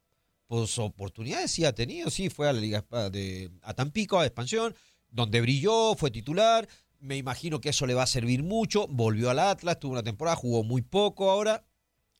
pues 0.46 0.78
oportunidades 0.78 1.50
sí 1.50 1.64
ha 1.64 1.74
tenido, 1.74 2.10
sí, 2.10 2.28
fue 2.30 2.48
a 2.48 2.52
la 2.52 2.60
Liga 2.60 2.84
de 3.10 3.50
a 3.62 3.74
Tampico, 3.74 4.18
a 4.18 4.26
Expansión, 4.26 4.74
donde 5.10 5.40
brilló, 5.40 5.94
fue 5.96 6.10
titular, 6.10 6.68
me 7.00 7.16
imagino 7.16 7.60
que 7.60 7.70
eso 7.70 7.86
le 7.86 7.94
va 7.94 8.02
a 8.04 8.06
servir 8.06 8.42
mucho, 8.42 8.86
volvió 8.88 9.30
al 9.30 9.38
Atlas, 9.38 9.80
tuvo 9.80 9.92
una 9.92 10.02
temporada, 10.02 10.36
jugó 10.36 10.62
muy 10.62 10.82
poco 10.82 11.30
ahora 11.30 11.64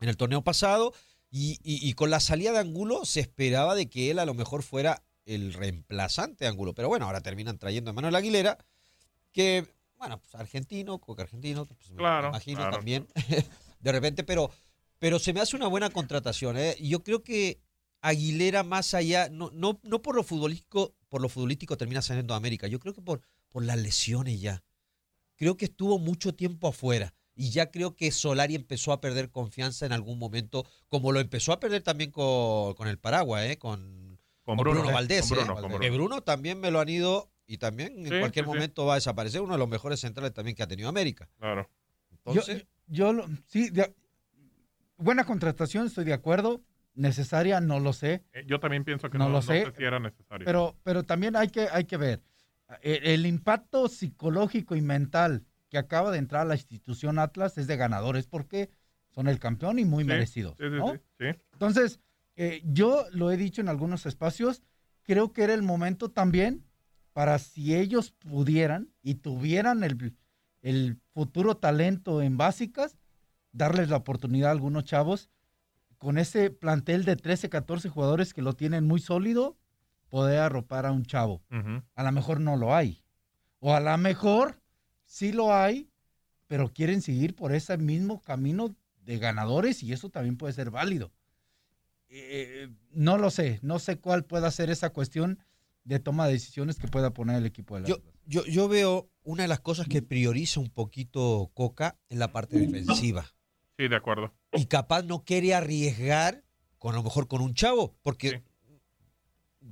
en 0.00 0.08
el 0.08 0.16
torneo 0.16 0.42
pasado, 0.42 0.92
y, 1.30 1.58
y- 1.62 1.86
y 1.88 1.92
con 1.94 2.10
la 2.10 2.18
salida 2.20 2.52
de 2.52 2.58
Angulo 2.58 3.04
se 3.04 3.20
esperaba 3.20 3.74
de 3.74 3.88
que 3.88 4.10
él 4.10 4.18
a 4.18 4.24
lo 4.26 4.34
mejor 4.34 4.62
fuera 4.62 5.02
el 5.26 5.52
reemplazante 5.52 6.44
de 6.44 6.48
Angulo, 6.48 6.74
pero 6.74 6.88
bueno, 6.88 7.06
ahora 7.06 7.20
terminan 7.20 7.58
trayendo 7.58 7.90
a 7.90 7.94
Manuel 7.94 8.14
Aguilera, 8.16 8.58
que, 9.32 9.66
bueno, 10.04 10.20
pues 10.20 10.34
argentino, 10.34 10.98
coca 10.98 11.22
argentino, 11.22 11.66
pues, 11.66 11.90
me 11.90 11.96
Claro, 11.96 12.28
imagino 12.28 12.58
claro. 12.58 12.76
también, 12.76 13.06
de 13.80 13.92
repente, 13.92 14.22
pero, 14.24 14.50
pero 14.98 15.18
se 15.18 15.32
me 15.32 15.40
hace 15.40 15.56
una 15.56 15.66
buena 15.66 15.90
contratación, 15.90 16.56
¿eh? 16.56 16.76
Yo 16.80 17.02
creo 17.02 17.22
que 17.22 17.60
Aguilera 18.00 18.64
más 18.64 18.92
allá, 18.92 19.30
no, 19.30 19.50
no, 19.54 19.80
no 19.82 20.02
por 20.02 20.14
lo 20.14 20.22
futbolístico, 20.22 20.94
por 21.08 21.22
lo 21.22 21.30
futbolístico 21.30 21.78
termina 21.78 22.02
saliendo 22.02 22.34
a 22.34 22.36
América, 22.36 22.66
yo 22.66 22.78
creo 22.78 22.92
que 22.92 23.00
por, 23.00 23.22
por 23.48 23.64
las 23.64 23.78
lesiones 23.78 24.40
ya. 24.42 24.62
Creo 25.36 25.56
que 25.56 25.64
estuvo 25.64 25.98
mucho 25.98 26.34
tiempo 26.34 26.68
afuera 26.68 27.14
y 27.34 27.50
ya 27.50 27.70
creo 27.70 27.96
que 27.96 28.10
Solari 28.12 28.54
empezó 28.54 28.92
a 28.92 29.00
perder 29.00 29.30
confianza 29.30 29.86
en 29.86 29.92
algún 29.92 30.18
momento, 30.18 30.66
como 30.88 31.12
lo 31.12 31.20
empezó 31.20 31.52
a 31.52 31.60
perder 31.60 31.82
también 31.82 32.10
con, 32.10 32.74
con 32.74 32.88
el 32.88 32.98
Paraguay, 32.98 33.52
¿eh? 33.52 33.58
con, 33.58 34.20
Con 34.44 34.58
Bruno, 34.58 34.84
Valdés. 34.84 35.26
con 35.28 35.38
Bruno, 35.38 35.52
¿eh? 35.52 35.54
con 35.62 35.68
Bruno. 35.70 35.80
Que 35.80 35.90
Bruno 35.90 36.20
también 36.22 36.60
me 36.60 36.70
lo 36.70 36.78
han 36.80 36.90
ido 36.90 37.32
y 37.46 37.58
también 37.58 37.98
en 38.06 38.12
Sí, 38.12 38.18
cualquier 38.18 38.44
sí, 38.44 38.50
sí. 38.50 38.56
momento 38.56 38.86
va 38.86 38.92
a 38.94 38.96
desaparecer, 38.96 39.40
uno 39.40 39.52
de 39.52 39.58
los 39.58 39.68
mejores 39.68 40.00
centrales 40.00 40.32
también 40.32 40.56
que 40.56 40.62
ha 40.62 40.68
tenido 40.68 40.88
América. 40.88 41.28
Claro. 41.38 41.68
Entonces, 42.10 42.66
Yo, 42.86 43.06
yo 43.06 43.12
lo- 43.12 43.28
sí, 43.46 43.70
de- 43.70 43.94
buena 44.96 45.24
contratación, 45.24 45.86
estoy 45.86 46.04
de 46.04 46.12
acuerdo. 46.14 46.62
Necesaria, 46.96 47.60
no 47.60 47.80
lo 47.80 47.92
sé. 47.92 48.22
Eh, 48.32 48.44
Yo 48.46 48.60
también 48.60 48.84
pienso 48.84 49.10
que 49.10 49.18
No 49.18 49.24
no, 49.24 49.30
lo 49.30 49.36
no 49.38 49.42
sé, 49.42 49.64
sé 49.64 49.72
si 49.76 49.82
era 49.84 49.98
necesario. 49.98 50.44
Pero, 50.44 50.76
pero 50.84 51.02
también 51.02 51.34
hay 51.34 51.48
que, 51.48 51.68
hay 51.72 51.84
que 51.84 51.96
ver 51.96 52.22
el, 52.82 53.04
el 53.04 53.26
impacto 53.26 53.88
psicológico 53.88 54.76
y 54.76 54.80
mental 54.80 55.44
que 55.68 55.78
acaba 55.78 56.12
de 56.12 56.18
entrar 56.18 56.42
a 56.42 56.44
la 56.44 56.54
institución 56.54 57.18
Atlas 57.18 57.58
es 57.58 57.66
de 57.66 57.76
ganadores 57.76 58.28
porque 58.28 58.70
son 59.10 59.26
el 59.26 59.40
campeón 59.40 59.80
y 59.80 59.84
muy 59.84 60.04
Sí, 60.04 60.08
merecidos. 60.08 60.56
¿no? 60.60 60.92
sí, 60.92 61.00
sí. 61.18 61.26
Entonces, 61.52 62.00
eh, 62.36 62.62
yo 62.64 63.06
lo 63.10 63.32
he 63.32 63.36
dicho 63.36 63.60
en 63.60 63.68
algunos 63.68 64.06
espacios, 64.06 64.62
creo 65.02 65.32
que 65.32 65.42
era 65.42 65.54
el 65.54 65.62
momento 65.62 66.10
también 66.12 66.64
para 67.14 67.38
si 67.38 67.74
ellos 67.74 68.10
pudieran 68.10 68.92
y 69.00 69.14
tuvieran 69.14 69.84
el, 69.84 70.14
el 70.60 71.00
futuro 71.14 71.56
talento 71.56 72.20
en 72.20 72.36
básicas, 72.36 72.98
darles 73.52 73.88
la 73.88 73.96
oportunidad 73.96 74.50
a 74.50 74.52
algunos 74.52 74.84
chavos 74.84 75.30
con 75.96 76.18
ese 76.18 76.50
plantel 76.50 77.04
de 77.04 77.16
13, 77.16 77.48
14 77.48 77.88
jugadores 77.88 78.34
que 78.34 78.42
lo 78.42 78.54
tienen 78.54 78.84
muy 78.84 79.00
sólido, 79.00 79.56
poder 80.10 80.40
arropar 80.40 80.86
a 80.86 80.92
un 80.92 81.04
chavo. 81.04 81.42
A 81.94 82.02
lo 82.02 82.12
mejor 82.12 82.40
no 82.40 82.56
lo 82.56 82.74
hay. 82.74 83.02
O 83.60 83.74
a 83.74 83.80
lo 83.80 83.96
mejor 83.96 84.60
sí 85.04 85.32
lo 85.32 85.54
hay, 85.54 85.88
pero 86.48 86.72
quieren 86.72 87.00
seguir 87.00 87.34
por 87.36 87.54
ese 87.54 87.78
mismo 87.78 88.20
camino 88.20 88.74
de 89.02 89.18
ganadores 89.18 89.82
y 89.82 89.92
eso 89.92 90.10
también 90.10 90.36
puede 90.36 90.52
ser 90.52 90.70
válido. 90.70 91.12
Eh, 92.08 92.68
no 92.90 93.18
lo 93.18 93.30
sé, 93.30 93.60
no 93.62 93.78
sé 93.78 93.98
cuál 93.98 94.24
pueda 94.24 94.50
ser 94.50 94.70
esa 94.70 94.90
cuestión 94.90 95.38
de 95.84 96.00
toma 96.00 96.26
de 96.26 96.32
decisiones 96.32 96.78
que 96.78 96.88
pueda 96.88 97.12
poner 97.12 97.36
el 97.36 97.46
equipo 97.46 97.78
yo, 97.78 97.96
Atlas. 97.96 98.14
yo, 98.26 98.44
yo 98.46 98.68
veo 98.68 99.10
una 99.22 99.42
de 99.42 99.48
las 99.48 99.60
cosas 99.60 99.86
que 99.86 100.02
prioriza 100.02 100.60
un 100.60 100.70
poquito 100.70 101.50
Coca 101.54 101.98
en 102.08 102.18
la 102.18 102.32
parte 102.32 102.58
defensiva. 102.58 103.26
Sí, 103.78 103.88
de 103.88 103.96
acuerdo. 103.96 104.32
y 104.52 104.66
capaz 104.66 105.02
no 105.02 105.24
quiere 105.24 105.54
arriesgar 105.54 106.44
con 106.78 106.94
a 106.94 106.98
lo 106.98 107.02
mejor 107.02 107.28
con 107.28 107.40
un 107.40 107.54
chavo, 107.54 107.96
porque 108.02 108.42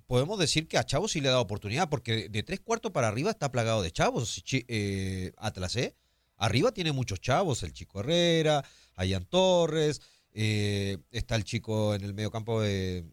podemos 0.06 0.38
decir 0.38 0.66
que 0.66 0.78
a 0.78 0.84
Chavo 0.84 1.08
sí 1.08 1.20
le 1.20 1.28
ha 1.28 1.32
dado 1.32 1.42
oportunidad, 1.42 1.88
porque 1.88 2.28
de 2.28 2.42
tres 2.42 2.60
cuartos 2.60 2.92
para 2.92 3.08
arriba 3.08 3.30
está 3.30 3.52
plagado 3.52 3.82
de 3.82 3.90
chavos, 3.90 4.42
eh, 4.50 5.32
Atlas, 5.36 5.76
¿eh? 5.76 5.94
Arriba 6.36 6.72
tiene 6.72 6.92
muchos 6.92 7.20
chavos, 7.20 7.62
el 7.62 7.72
chico 7.72 8.00
Herrera, 8.00 8.64
Ayan 8.96 9.26
Torres, 9.26 10.00
eh, 10.32 10.98
está 11.10 11.36
el 11.36 11.44
chico 11.44 11.94
en 11.94 12.02
el 12.02 12.14
medio 12.14 12.30
campo 12.30 12.60
de... 12.60 13.04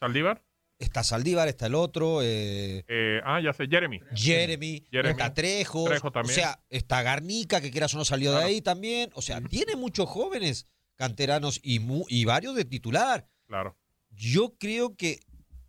¿Saldívar? 0.00 0.42
Está 0.80 1.04
Saldívar, 1.04 1.46
está 1.46 1.66
el 1.66 1.74
otro, 1.76 2.22
eh, 2.22 2.84
Eh, 2.88 3.20
ah, 3.24 3.38
ya 3.40 3.52
sé, 3.52 3.66
Jeremy. 3.68 4.00
Jeremy, 4.14 4.82
Jeremy. 4.90 5.10
está 5.12 5.32
Trejo 5.34 5.84
también. 6.10 6.24
o 6.24 6.28
sea, 6.34 6.60
está 6.70 7.02
Garnica, 7.02 7.60
que 7.60 7.70
quieras 7.70 7.94
o 7.94 7.98
no 7.98 8.04
salió 8.04 8.32
de 8.32 8.42
ahí 8.42 8.60
también, 8.62 9.10
o 9.14 9.20
sea, 9.22 9.40
tiene 9.42 9.76
muchos 9.76 10.08
jóvenes 10.08 10.66
canteranos 10.96 11.60
y, 11.62 11.78
mu- 11.80 12.06
y 12.08 12.24
varios 12.24 12.56
de 12.56 12.64
titular. 12.64 13.28
Claro. 13.46 13.76
Yo 14.10 14.54
creo 14.58 14.96
que 14.96 15.20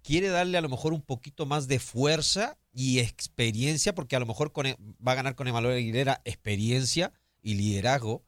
quiere 0.02 0.30
darle 0.30 0.58
a 0.58 0.62
lo 0.62 0.70
mejor 0.70 0.94
un 0.94 1.02
poquito 1.02 1.46
más 1.46 1.68
de 1.68 1.80
fuerza 1.80 2.58
y 2.74 3.00
experiencia, 3.00 3.94
porque 3.94 4.16
a 4.16 4.20
lo 4.20 4.26
mejor 4.26 4.52
con, 4.54 4.66
e- 4.66 4.78
va 5.06 5.12
a 5.12 5.16
ganar 5.16 5.36
con 5.36 5.48
Emanuel 5.48 5.76
Aguilera 5.78 6.22
experiencia 6.26 7.12
y 7.42 7.56
liderazgo, 7.56 8.24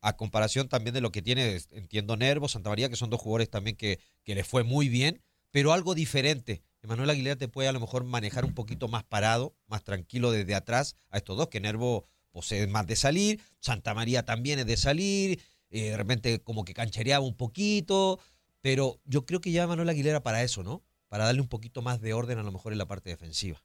a 0.00 0.16
comparación 0.16 0.68
también 0.68 0.94
de 0.94 1.00
lo 1.00 1.12
que 1.12 1.22
tiene, 1.22 1.58
entiendo, 1.72 2.16
Nervo, 2.16 2.48
Santa 2.48 2.70
María, 2.70 2.88
que 2.88 2.96
son 2.96 3.10
dos 3.10 3.20
jugadores 3.20 3.50
también 3.50 3.76
que, 3.76 3.98
que 4.22 4.34
le 4.34 4.44
fue 4.44 4.62
muy 4.62 4.88
bien, 4.88 5.22
pero 5.54 5.72
algo 5.72 5.94
diferente. 5.94 6.64
Emanuel 6.82 7.10
Aguilera 7.10 7.36
te 7.36 7.46
puede 7.46 7.68
a 7.68 7.72
lo 7.72 7.78
mejor 7.78 8.02
manejar 8.02 8.44
un 8.44 8.54
poquito 8.54 8.88
más 8.88 9.04
parado, 9.04 9.54
más 9.68 9.84
tranquilo 9.84 10.32
desde 10.32 10.52
atrás 10.56 10.96
a 11.10 11.18
estos 11.18 11.36
dos, 11.36 11.46
que 11.46 11.60
Nervo 11.60 12.08
pues, 12.32 12.50
es 12.50 12.68
más 12.68 12.88
de 12.88 12.96
salir, 12.96 13.40
Santa 13.60 13.94
María 13.94 14.24
también 14.24 14.58
es 14.58 14.66
de 14.66 14.76
salir, 14.76 15.40
eh, 15.70 15.90
de 15.90 15.96
repente 15.96 16.42
como 16.42 16.64
que 16.64 16.74
canchereaba 16.74 17.24
un 17.24 17.36
poquito, 17.36 18.18
pero 18.62 19.00
yo 19.04 19.26
creo 19.26 19.40
que 19.40 19.52
ya 19.52 19.68
Manuel 19.68 19.90
Aguilera 19.90 20.24
para 20.24 20.42
eso, 20.42 20.64
¿no? 20.64 20.82
Para 21.06 21.26
darle 21.26 21.40
un 21.40 21.48
poquito 21.48 21.82
más 21.82 22.00
de 22.00 22.14
orden 22.14 22.38
a 22.38 22.42
lo 22.42 22.50
mejor 22.50 22.72
en 22.72 22.78
la 22.78 22.88
parte 22.88 23.10
defensiva. 23.10 23.62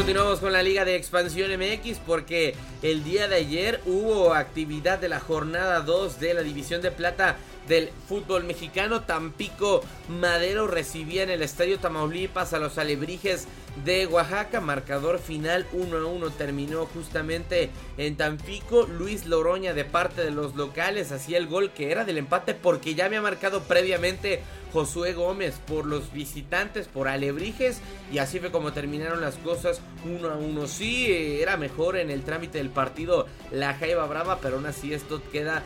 Continuamos 0.00 0.40
con 0.40 0.54
la 0.54 0.62
Liga 0.62 0.86
de 0.86 0.96
Expansión 0.96 1.50
MX 1.60 1.98
porque 2.06 2.54
el 2.80 3.04
día 3.04 3.28
de 3.28 3.34
ayer 3.34 3.82
hubo 3.84 4.32
actividad 4.32 4.98
de 4.98 5.10
la 5.10 5.20
jornada 5.20 5.80
2 5.80 6.18
de 6.18 6.32
la 6.32 6.40
División 6.40 6.80
de 6.80 6.90
Plata 6.90 7.36
del 7.70 7.90
fútbol 8.08 8.44
mexicano. 8.44 9.02
Tampico 9.02 9.80
Madero 10.08 10.66
recibía 10.66 11.22
en 11.22 11.30
el 11.30 11.40
estadio 11.40 11.78
Tamaulipas 11.78 12.52
a 12.52 12.58
los 12.58 12.76
alebrijes 12.76 13.46
de 13.84 14.06
Oaxaca. 14.06 14.60
Marcador 14.60 15.20
final 15.20 15.66
1 15.72 15.96
a 15.96 16.04
1 16.04 16.30
terminó 16.32 16.84
justamente 16.86 17.70
en 17.96 18.16
Tampico. 18.16 18.86
Luis 18.86 19.24
Loroña 19.24 19.72
de 19.72 19.84
parte 19.84 20.22
de 20.22 20.32
los 20.32 20.56
locales 20.56 21.12
hacía 21.12 21.38
el 21.38 21.46
gol 21.46 21.70
que 21.70 21.92
era 21.92 22.04
del 22.04 22.18
empate 22.18 22.54
porque 22.54 22.94
ya 22.94 23.04
había 23.06 23.22
marcado 23.22 23.62
previamente 23.62 24.42
Josué 24.72 25.12
Gómez 25.14 25.54
por 25.66 25.86
los 25.86 26.12
visitantes, 26.12 26.88
por 26.88 27.06
Alebrijes. 27.06 27.80
Y 28.12 28.18
así 28.18 28.40
fue 28.40 28.50
como 28.50 28.72
terminaron 28.72 29.20
las 29.20 29.36
cosas 29.36 29.80
uno 30.04 30.30
a 30.30 30.36
uno. 30.36 30.66
Sí, 30.66 31.06
era 31.40 31.56
mejor 31.56 31.96
en 31.96 32.10
el 32.10 32.24
trámite 32.24 32.58
del 32.58 32.70
partido 32.70 33.28
la 33.52 33.74
Jaiba 33.74 34.06
Brava, 34.06 34.40
pero 34.40 34.56
aún 34.56 34.66
así 34.66 34.92
esto 34.92 35.22
queda 35.30 35.62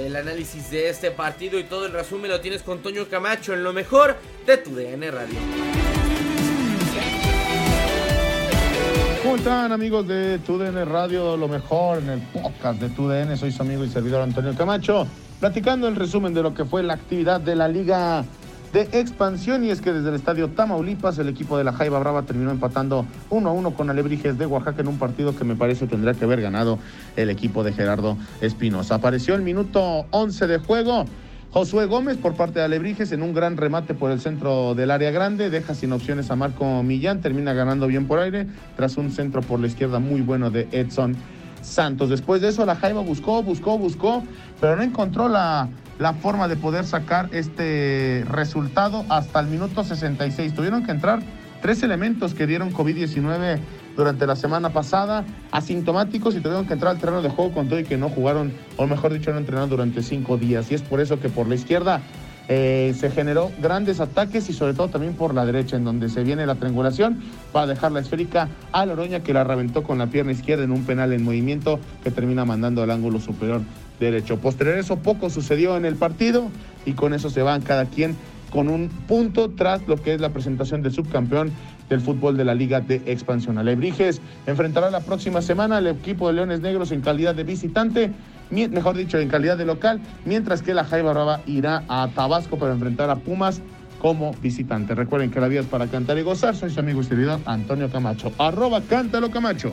El 0.00 0.16
análisis 0.16 0.72
de 0.72 0.90
este 0.90 1.12
partido 1.12 1.56
y 1.56 1.62
todo 1.62 1.86
el 1.86 1.92
resumen 1.92 2.32
lo 2.32 2.40
tienes 2.40 2.62
con 2.64 2.80
Toño 2.80 3.06
Camacho 3.06 3.54
en 3.54 3.62
lo 3.62 3.72
mejor 3.72 4.16
de 4.44 4.56
tu 4.56 4.74
DN 4.74 5.08
Radio. 5.08 5.38
¿Cómo 9.22 9.36
están 9.36 9.70
amigos 9.70 10.08
de 10.08 10.40
TUDN 10.40 10.84
Radio? 10.84 11.36
Lo 11.36 11.46
mejor 11.46 11.98
en 11.98 12.08
el 12.08 12.20
podcast 12.22 12.80
de 12.80 12.88
TUDN. 12.88 13.36
Soy 13.36 13.52
su 13.52 13.62
amigo 13.62 13.84
y 13.84 13.88
servidor 13.88 14.20
Antonio 14.22 14.52
Camacho 14.56 15.06
platicando 15.38 15.86
el 15.86 15.94
resumen 15.94 16.34
de 16.34 16.42
lo 16.42 16.52
que 16.52 16.64
fue 16.64 16.82
la 16.82 16.94
actividad 16.94 17.40
de 17.40 17.54
la 17.54 17.68
Liga 17.68 18.24
de 18.72 18.88
Expansión. 18.92 19.64
Y 19.64 19.70
es 19.70 19.80
que 19.80 19.92
desde 19.92 20.08
el 20.08 20.14
estadio 20.14 20.48
Tamaulipas, 20.48 21.18
el 21.18 21.28
equipo 21.28 21.58
de 21.58 21.64
la 21.64 21.72
Jaiba 21.72 21.98
Brava 21.98 22.22
terminó 22.22 22.50
empatando 22.50 23.06
1 23.30 23.48
a 23.48 23.52
1 23.52 23.70
con 23.74 23.90
Alebrijes 23.90 24.38
de 24.38 24.46
Oaxaca 24.46 24.82
en 24.82 24.88
un 24.88 24.98
partido 24.98 25.36
que 25.36 25.44
me 25.44 25.56
parece 25.56 25.86
tendría 25.86 26.14
que 26.14 26.24
haber 26.24 26.40
ganado 26.40 26.78
el 27.16 27.30
equipo 27.30 27.64
de 27.64 27.72
Gerardo 27.72 28.16
Espinosa. 28.40 28.96
Apareció 28.96 29.34
el 29.34 29.42
minuto 29.42 30.06
11 30.10 30.46
de 30.46 30.58
juego. 30.58 31.04
Josué 31.52 31.86
Gómez 31.86 32.16
por 32.16 32.34
parte 32.34 32.60
de 32.60 32.64
Alebrijes 32.64 33.10
en 33.10 33.22
un 33.22 33.34
gran 33.34 33.56
remate 33.56 33.92
por 33.92 34.12
el 34.12 34.20
centro 34.20 34.76
del 34.76 34.92
área 34.92 35.10
grande, 35.10 35.50
deja 35.50 35.74
sin 35.74 35.92
opciones 35.92 36.30
a 36.30 36.36
Marco 36.36 36.84
Millán, 36.84 37.20
termina 37.20 37.52
ganando 37.52 37.88
bien 37.88 38.06
por 38.06 38.20
aire 38.20 38.46
tras 38.76 38.96
un 38.96 39.10
centro 39.10 39.42
por 39.42 39.58
la 39.58 39.66
izquierda 39.66 39.98
muy 39.98 40.20
bueno 40.20 40.52
de 40.52 40.68
Edson 40.70 41.16
Santos. 41.60 42.08
Después 42.08 42.40
de 42.40 42.50
eso, 42.50 42.64
la 42.64 42.76
Jaiba 42.76 43.00
buscó, 43.00 43.42
buscó, 43.42 43.78
buscó, 43.78 44.22
pero 44.60 44.76
no 44.76 44.82
encontró 44.84 45.28
la, 45.28 45.68
la 46.00 46.14
forma 46.14 46.48
de 46.48 46.56
poder 46.56 46.86
sacar 46.86 47.28
este 47.32 48.24
resultado 48.26 49.04
hasta 49.10 49.38
el 49.38 49.46
minuto 49.48 49.84
66. 49.84 50.54
Tuvieron 50.54 50.82
que 50.82 50.92
entrar 50.92 51.20
tres 51.60 51.82
elementos 51.82 52.32
que 52.32 52.46
dieron 52.46 52.72
COVID-19 52.72 53.60
durante 53.96 54.26
la 54.26 54.34
semana 54.34 54.70
pasada, 54.70 55.26
asintomáticos 55.52 56.34
y 56.34 56.40
tuvieron 56.40 56.66
que 56.66 56.72
entrar 56.72 56.92
al 56.92 56.98
terreno 56.98 57.20
de 57.20 57.28
juego 57.28 57.52
con 57.52 57.68
todo 57.68 57.78
y 57.78 57.84
que 57.84 57.98
no 57.98 58.08
jugaron, 58.08 58.50
o 58.78 58.86
mejor 58.86 59.12
dicho, 59.12 59.30
no 59.30 59.38
entrenaron 59.38 59.68
durante 59.68 60.02
cinco 60.02 60.38
días. 60.38 60.70
Y 60.70 60.74
es 60.74 60.80
por 60.80 61.00
eso 61.00 61.20
que 61.20 61.28
por 61.28 61.46
la 61.46 61.56
izquierda 61.56 62.00
eh, 62.48 62.94
se 62.98 63.10
generó 63.10 63.52
grandes 63.60 64.00
ataques 64.00 64.48
y 64.48 64.54
sobre 64.54 64.72
todo 64.72 64.88
también 64.88 65.12
por 65.12 65.34
la 65.34 65.44
derecha, 65.44 65.76
en 65.76 65.84
donde 65.84 66.08
se 66.08 66.24
viene 66.24 66.46
la 66.46 66.54
triangulación 66.54 67.20
para 67.52 67.66
dejar 67.66 67.92
la 67.92 68.00
esférica 68.00 68.48
a 68.72 68.86
Loroña, 68.86 69.20
que 69.20 69.34
la 69.34 69.44
reventó 69.44 69.82
con 69.82 69.98
la 69.98 70.06
pierna 70.06 70.32
izquierda 70.32 70.64
en 70.64 70.70
un 70.70 70.84
penal 70.84 71.12
en 71.12 71.22
movimiento 71.22 71.78
que 72.02 72.10
termina 72.10 72.46
mandando 72.46 72.82
al 72.82 72.90
ángulo 72.90 73.20
superior 73.20 73.60
derecho. 74.00 74.38
Posterior 74.38 74.78
eso, 74.78 74.96
poco 74.96 75.30
sucedió 75.30 75.76
en 75.76 75.84
el 75.84 75.96
partido 75.96 76.48
y 76.86 76.92
con 76.92 77.14
eso 77.14 77.30
se 77.30 77.42
van 77.42 77.62
cada 77.62 77.84
quien 77.84 78.16
con 78.50 78.68
un 78.68 78.88
punto 78.88 79.50
tras 79.50 79.86
lo 79.86 79.96
que 79.96 80.14
es 80.14 80.20
la 80.20 80.30
presentación 80.30 80.82
del 80.82 80.92
subcampeón 80.92 81.52
del 81.88 82.00
fútbol 82.00 82.36
de 82.36 82.44
la 82.44 82.54
Liga 82.54 82.80
de 82.80 82.96
Expansión. 83.06 83.58
Alebrijes 83.58 84.20
enfrentará 84.46 84.90
la 84.90 85.00
próxima 85.00 85.40
semana 85.42 85.76
al 85.76 85.86
equipo 85.86 86.28
de 86.28 86.34
Leones 86.34 86.60
Negros 86.60 86.90
en 86.90 87.00
calidad 87.00 87.34
de 87.34 87.44
visitante 87.44 88.10
mejor 88.50 88.96
dicho, 88.96 89.18
en 89.18 89.28
calidad 89.28 89.56
de 89.56 89.64
local, 89.64 90.00
mientras 90.24 90.62
que 90.62 90.74
la 90.74 90.84
Jaiba 90.84 91.12
Brava 91.12 91.40
irá 91.46 91.84
a 91.88 92.08
Tabasco 92.08 92.58
para 92.58 92.72
enfrentar 92.72 93.10
a 93.10 93.16
Pumas 93.16 93.60
como 94.00 94.32
visitante. 94.42 94.94
Recuerden 94.94 95.30
que 95.30 95.40
la 95.40 95.48
vida 95.48 95.60
es 95.60 95.66
para 95.66 95.86
cantar 95.86 96.18
y 96.18 96.22
gozar. 96.22 96.56
Soy 96.56 96.70
su 96.70 96.80
amigo 96.80 97.00
y 97.00 97.04
servidor 97.04 97.40
Antonio 97.44 97.90
Camacho. 97.90 98.32
Arroba 98.38 98.80
Cántalo 98.80 99.30
Camacho. 99.30 99.72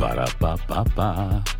Para, 0.00 0.24
pa, 0.40 0.56
pa, 0.66 0.82
pa. 0.96 1.59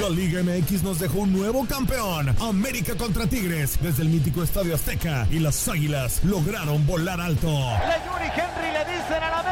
La 0.00 0.08
Liga 0.08 0.42
MX 0.42 0.82
nos 0.82 0.98
dejó 0.98 1.20
un 1.20 1.32
nuevo 1.32 1.64
campeón. 1.66 2.34
América 2.40 2.94
contra 2.96 3.26
Tigres 3.26 3.78
desde 3.80 4.02
el 4.02 4.08
mítico 4.08 4.42
Estadio 4.42 4.74
Azteca 4.74 5.28
y 5.30 5.38
las 5.38 5.68
Águilas 5.68 6.24
lograron 6.24 6.84
volar 6.86 7.20
alto. 7.20 7.46
Le 7.46 8.04
Yuri 8.04 8.30
Henry 8.34 8.72
le 8.72 8.84
dicen 8.92 9.22
al 9.22 9.34
América 9.34 9.51